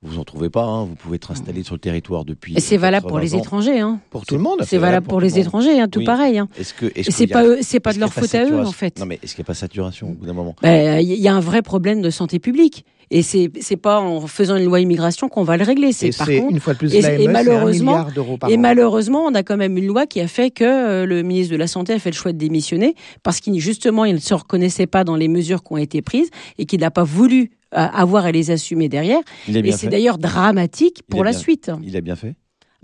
vous 0.05 0.19
en 0.19 0.23
trouvez 0.23 0.49
pas, 0.49 0.63
hein. 0.63 0.85
vous 0.85 0.95
pouvez 0.95 1.15
être 1.15 1.31
installé 1.31 1.63
sur 1.63 1.75
le 1.75 1.79
territoire 1.79 2.25
depuis. 2.25 2.55
C'est 2.59 2.77
valable 2.77 3.07
pour 3.07 3.19
les 3.19 3.35
étrangers, 3.35 3.79
hein. 3.79 3.99
Pour 4.09 4.25
tout 4.25 4.35
le 4.35 4.41
monde. 4.41 4.59
C'est 4.63 4.77
valable 4.77 5.07
pour, 5.07 5.19
les 5.19 5.39
étrangers, 5.39 5.79
hein, 5.79 5.87
tout 5.87 6.03
pareil. 6.03 6.37
Hein. 6.37 6.47
Est-ce 6.57 6.73
que 6.73 6.91
c'est 7.01 7.27
pas 7.27 7.43
c'est 7.61 7.79
pas 7.79 7.93
de 7.93 7.99
leur 7.99 8.13
faute 8.13 8.33
à 8.35 8.45
eux 8.45 8.59
en 8.59 8.71
fait. 8.71 8.99
Non 8.99 9.05
mais 9.05 9.19
est-ce 9.23 9.35
qu'il 9.35 9.41
n'y 9.41 9.45
a 9.45 9.47
pas 9.47 9.53
saturation 9.53 10.09
au 10.09 10.13
bout 10.13 10.25
d'un 10.25 10.33
moment 10.33 10.55
ben, 10.61 10.99
Il 10.99 11.13
y 11.13 11.27
a 11.27 11.33
un 11.33 11.39
vrai 11.39 11.61
problème 11.61 12.01
de 12.01 12.09
santé 12.09 12.39
publique. 12.39 12.85
Et 13.11 13.21
c'est 13.21 13.51
c'est 13.59 13.77
pas 13.77 13.99
en 13.99 14.27
faisant 14.27 14.55
une 14.55 14.65
loi 14.65 14.79
immigration 14.79 15.29
qu'on 15.29 15.43
va 15.43 15.57
le 15.57 15.63
régler. 15.63 15.91
C'est 15.91 16.15
par 16.15 16.27
contre 16.27 16.51
une 16.51 16.59
fois 16.59 16.73
de 16.73 16.79
plus 16.79 16.93
et, 16.95 17.27
malheureusement 17.27 18.07
et 18.47 18.57
malheureusement 18.57 19.25
on 19.25 19.33
a 19.33 19.43
quand 19.43 19.57
même 19.57 19.77
une 19.77 19.87
loi 19.87 20.05
qui 20.05 20.21
a 20.21 20.27
fait 20.27 20.51
que 20.51 20.63
euh, 20.63 21.05
le 21.05 21.23
ministre 21.23 21.53
de 21.53 21.57
la 21.57 21.67
santé 21.67 21.93
a 21.93 21.99
fait 21.99 22.11
le 22.11 22.15
choix 22.15 22.31
de 22.31 22.37
démissionner 22.37 22.95
parce 23.23 23.39
qu'il 23.39 23.59
justement 23.59 24.05
il 24.05 24.15
ne 24.15 24.19
se 24.19 24.33
reconnaissait 24.33 24.87
pas 24.87 25.03
dans 25.03 25.15
les 25.15 25.27
mesures 25.27 25.63
qui 25.63 25.73
ont 25.73 25.77
été 25.77 26.01
prises 26.01 26.29
et 26.57 26.65
qu'il 26.65 26.79
n'a 26.81 26.91
pas 26.91 27.03
voulu 27.03 27.51
avoir 27.71 28.25
à 28.25 28.31
les 28.31 28.51
assumer 28.51 28.87
derrière. 28.87 29.19
Et 29.47 29.71
c'est 29.71 29.87
d'ailleurs 29.87 30.17
dramatique 30.17 31.01
pour 31.09 31.23
la 31.23 31.33
suite. 31.33 31.71
Il 31.83 31.97
a 31.97 32.01
bien 32.01 32.15
fait 32.15 32.35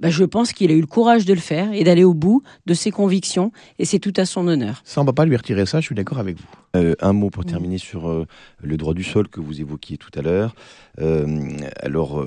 bah, 0.01 0.09
je 0.09 0.23
pense 0.23 0.51
qu'il 0.51 0.71
a 0.71 0.73
eu 0.73 0.81
le 0.81 0.87
courage 0.87 1.25
de 1.25 1.33
le 1.33 1.39
faire 1.39 1.71
et 1.71 1.83
d'aller 1.83 2.03
au 2.03 2.13
bout 2.13 2.43
de 2.65 2.73
ses 2.73 2.91
convictions, 2.91 3.51
et 3.79 3.85
c'est 3.85 3.99
tout 3.99 4.13
à 4.17 4.25
son 4.25 4.47
honneur. 4.47 4.81
Ça, 4.83 4.99
on 4.99 5.03
ne 5.03 5.09
va 5.09 5.13
pas 5.13 5.25
lui 5.25 5.37
retirer 5.37 5.65
ça, 5.65 5.79
je 5.79 5.85
suis 5.85 5.95
d'accord 5.95 6.17
avec 6.17 6.37
vous. 6.37 6.45
Euh, 6.75 6.95
un 7.01 7.11
mot 7.11 7.29
pour 7.29 7.43
terminer 7.43 7.77
sur 7.77 8.09
euh, 8.09 8.25
le 8.61 8.77
droit 8.77 8.93
du 8.93 9.03
sol 9.03 9.27
que 9.27 9.41
vous 9.41 9.59
évoquiez 9.59 9.97
tout 9.97 10.09
à 10.15 10.21
l'heure. 10.21 10.55
Euh, 10.99 11.49
alors, 11.81 12.25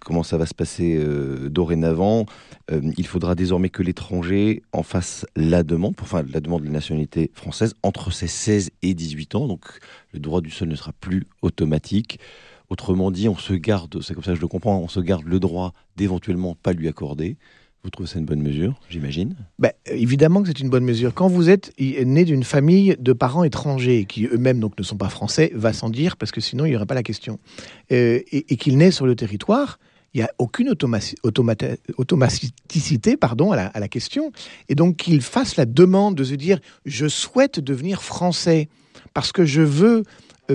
comment 0.00 0.22
ça 0.22 0.38
va 0.38 0.46
se 0.46 0.54
passer 0.54 1.00
dorénavant? 1.48 2.26
Il 2.70 3.06
faudra 3.06 3.34
désormais 3.34 3.68
que 3.68 3.82
l'étranger 3.82 4.62
en 4.72 4.82
fasse 4.82 5.26
la 5.36 5.62
demande, 5.62 5.94
enfin 6.00 6.24
la 6.32 6.40
demande 6.40 6.62
de 6.62 6.68
nationalité 6.68 7.30
française, 7.34 7.74
entre 7.82 8.12
ses 8.12 8.28
16 8.28 8.70
et 8.82 8.94
18 8.94 9.34
ans. 9.34 9.46
Donc, 9.46 9.64
le 10.12 10.20
droit 10.20 10.40
du 10.40 10.50
sol 10.50 10.68
ne 10.68 10.74
sera 10.74 10.92
plus 10.92 11.26
automatique. 11.42 12.18
Autrement 12.74 13.12
dit, 13.12 13.28
on 13.28 13.36
se 13.36 13.52
garde, 13.52 14.02
c'est 14.02 14.14
comme 14.14 14.24
ça 14.24 14.32
que 14.32 14.36
je 14.36 14.40
le 14.40 14.48
comprends, 14.48 14.80
on 14.80 14.88
se 14.88 14.98
garde 14.98 15.22
le 15.24 15.38
droit 15.38 15.72
d'éventuellement 15.94 16.56
pas 16.60 16.72
lui 16.72 16.88
accorder. 16.88 17.36
Vous 17.84 17.90
trouvez 17.90 18.08
ça 18.08 18.18
une 18.18 18.24
bonne 18.24 18.42
mesure, 18.42 18.80
j'imagine? 18.90 19.36
Ben, 19.60 19.70
Évidemment 19.86 20.42
que 20.42 20.48
c'est 20.48 20.58
une 20.58 20.70
bonne 20.70 20.82
mesure. 20.82 21.14
Quand 21.14 21.28
vous 21.28 21.50
êtes 21.50 21.72
né 21.78 22.24
d'une 22.24 22.42
famille 22.42 22.96
de 22.98 23.12
parents 23.12 23.44
étrangers, 23.44 24.06
qui 24.06 24.26
eux-mêmes 24.26 24.58
donc 24.58 24.76
ne 24.76 24.82
sont 24.82 24.96
pas 24.96 25.08
français, 25.08 25.52
va 25.54 25.72
sans 25.72 25.88
dire, 25.88 26.16
parce 26.16 26.32
que 26.32 26.40
sinon 26.40 26.64
il 26.64 26.70
n'y 26.70 26.76
aurait 26.76 26.84
pas 26.84 26.96
la 26.96 27.04
question, 27.04 27.38
euh, 27.92 28.18
et, 28.32 28.56
qu'il 28.56 28.76
naît 28.76 28.90
sur 28.90 29.06
le 29.06 29.14
territoire, 29.14 29.78
il 30.12 30.16
n'y 30.16 30.24
a 30.24 30.30
aucune 30.38 30.68
automaticité 30.68 33.16
pardon, 33.16 33.52
à 33.52 33.78
la, 33.78 33.88
question. 33.88 34.32
Et 34.68 34.74
donc 34.74 34.96
qu'il 34.96 35.22
fasse 35.22 35.54
la 35.54 35.64
demande 35.64 36.16
de 36.16 36.24
se 36.24 36.34
dire, 36.34 36.58
je 36.86 37.06
souhaite 37.06 37.60
devenir 37.60 38.02
français, 38.02 38.68
parce 39.12 39.30
que 39.30 39.44
je 39.44 39.62
veux 39.62 40.02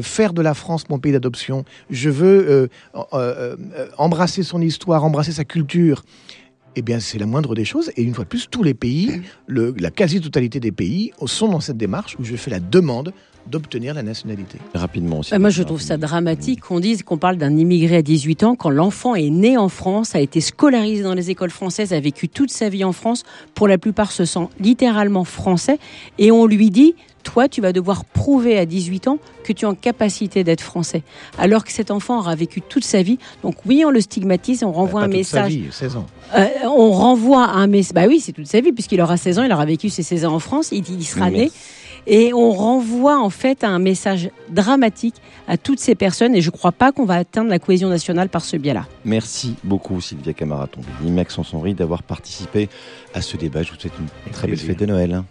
faire 0.02 0.34
de 0.34 0.42
la 0.42 0.54
France 0.54 0.90
mon 0.90 1.00
pays 1.00 1.12
d'adoption, 1.12 1.66
je 1.90 2.10
veux 2.10 2.50
euh, 2.50 2.68
euh, 3.14 3.56
embrasser 3.98 4.44
son 4.44 4.62
histoire, 4.62 5.04
embrasser 5.04 5.32
sa 5.32 5.46
culture, 5.46 6.04
eh 6.76 6.82
bien, 6.82 7.00
c'est 7.00 7.18
la 7.18 7.26
moindre 7.26 7.56
des 7.56 7.66
choses. 7.66 7.92
Et 7.98 8.04
une 8.04 8.14
fois 8.14 8.24
de 8.24 8.30
plus, 8.30 8.48
tous 8.50 8.64
les 8.64 8.74
pays, 8.74 9.22
la 9.48 9.92
quasi-totalité 9.92 10.60
des 10.60 10.72
pays, 10.72 11.12
sont 11.26 11.48
dans 11.48 11.60
cette 11.60 11.78
démarche 11.78 12.16
où 12.20 12.24
je 12.24 12.36
fais 12.36 12.52
la 12.52 12.60
demande 12.60 13.12
d'obtenir 13.50 13.94
la 13.94 14.04
nationalité. 14.04 14.60
Rapidement 14.74 15.20
aussi. 15.20 15.38
moi, 15.38 15.50
je 15.50 15.64
trouve 15.64 15.82
ça 15.82 15.98
dramatique 15.98 16.62
qu'on 16.62 16.80
dise 16.80 17.04
qu'on 17.04 17.18
parle 17.18 17.38
d'un 17.38 17.58
immigré 17.58 17.98
à 17.98 18.02
18 18.02 18.44
ans 18.44 18.56
quand 18.56 18.70
l'enfant 18.70 19.16
est 19.16 19.30
né 19.30 19.58
en 19.58 19.70
France, 19.70 20.16
a 20.16 20.20
été 20.20 20.42
scolarisé 20.42 21.04
dans 21.04 21.14
les 21.14 21.30
écoles 21.30 21.50
françaises, 21.50 21.94
a 21.94 22.00
vécu 22.00 22.30
toute 22.30 22.52
sa 22.52 22.70
vie 22.70 22.84
en 22.84 22.94
France. 22.94 23.24
Pour 23.56 23.68
la 23.68 23.78
plupart, 23.78 24.12
se 24.12 24.26
sent 24.26 24.48
littéralement 24.60 25.24
français. 25.24 25.80
Et 26.18 26.32
on 26.32 26.46
lui 26.46 26.70
dit 26.70 26.96
toi, 27.24 27.48
tu 27.48 27.62
vas 27.62 27.74
devoir 27.74 28.06
prouver 28.06 28.58
à 28.58 28.66
18 28.66 29.08
ans 29.08 29.20
que 29.44 29.54
tu 29.54 29.66
es 29.66 29.68
en 29.68 29.76
capacité 29.76 30.44
d'être 30.44 30.62
français. 30.62 31.04
Alors 31.38 31.64
que 31.64 31.72
cet 31.72 31.92
enfant 31.92 32.20
aura 32.20 32.36
vécu 32.36 32.62
toute 32.62 32.86
sa 32.86 33.02
vie. 33.02 33.20
Donc 33.44 33.56
oui, 33.66 33.84
on 33.86 33.90
le 33.90 34.02
stigmatise, 34.02 34.64
on 34.64 34.72
renvoie 34.72 35.02
un 35.02 35.08
message. 35.08 35.44
Sa 35.44 35.60
vie, 35.60 35.68
16 35.70 35.96
ans. 35.98 36.06
Euh, 36.36 36.48
on 36.66 36.92
renvoie 36.92 37.46
un 37.46 37.68
message. 37.68 37.94
Bah 37.94 38.06
oui, 38.08 38.20
c'est 38.20 38.32
toute 38.32 38.48
sa 38.48 38.62
vie, 38.62 38.72
puisqu'il 38.72 39.02
aura 39.02 39.18
16 39.18 39.40
ans, 39.40 39.44
il 39.44 39.52
aura 39.52 39.66
vécu 39.66 39.90
ses 39.90 40.04
16 40.04 40.26
ans 40.26 40.34
en 40.34 40.40
France, 40.40 40.70
il, 40.72 40.84
il 40.90 41.04
sera 41.04 41.30
né. 41.30 41.52
Et 42.08 42.34
on 42.34 42.52
renvoie 42.52 43.20
en 43.20 43.30
fait 43.30 43.64
un 43.64 43.80
message 43.80 44.30
dramatique 44.50 45.16
à 45.48 45.58
toutes 45.58 45.80
ces 45.80 45.96
personnes 45.96 46.36
et 46.36 46.42
je 46.42 46.48
ne 46.48 46.56
crois 46.56 46.72
pas 46.72 46.92
qu'on 46.92 47.06
va 47.06 47.16
atteindre 47.16 47.50
la 47.50 47.60
cohésion 47.60 47.90
nationale 47.90 48.30
par 48.30 48.44
ce 48.44 48.58
biais-là. 48.58 48.86
Merci 49.06 49.56
beaucoup 49.64 50.00
Sylvia 50.02 50.34
Camaraton 50.34 50.82
et 51.06 51.10
Maxence 51.10 51.54
Henry 51.54 51.74
d'avoir 51.74 52.04
participé 52.04 52.70
à 53.14 53.22
ce 53.22 53.38
débat. 53.38 53.64
Je 53.64 53.72
vous 53.72 53.80
souhaite 53.80 53.94
une 54.00 54.32
très 54.32 54.48
belle 54.48 54.58
fête 54.58 54.80
de 54.80 54.86
Noël. 54.86 55.24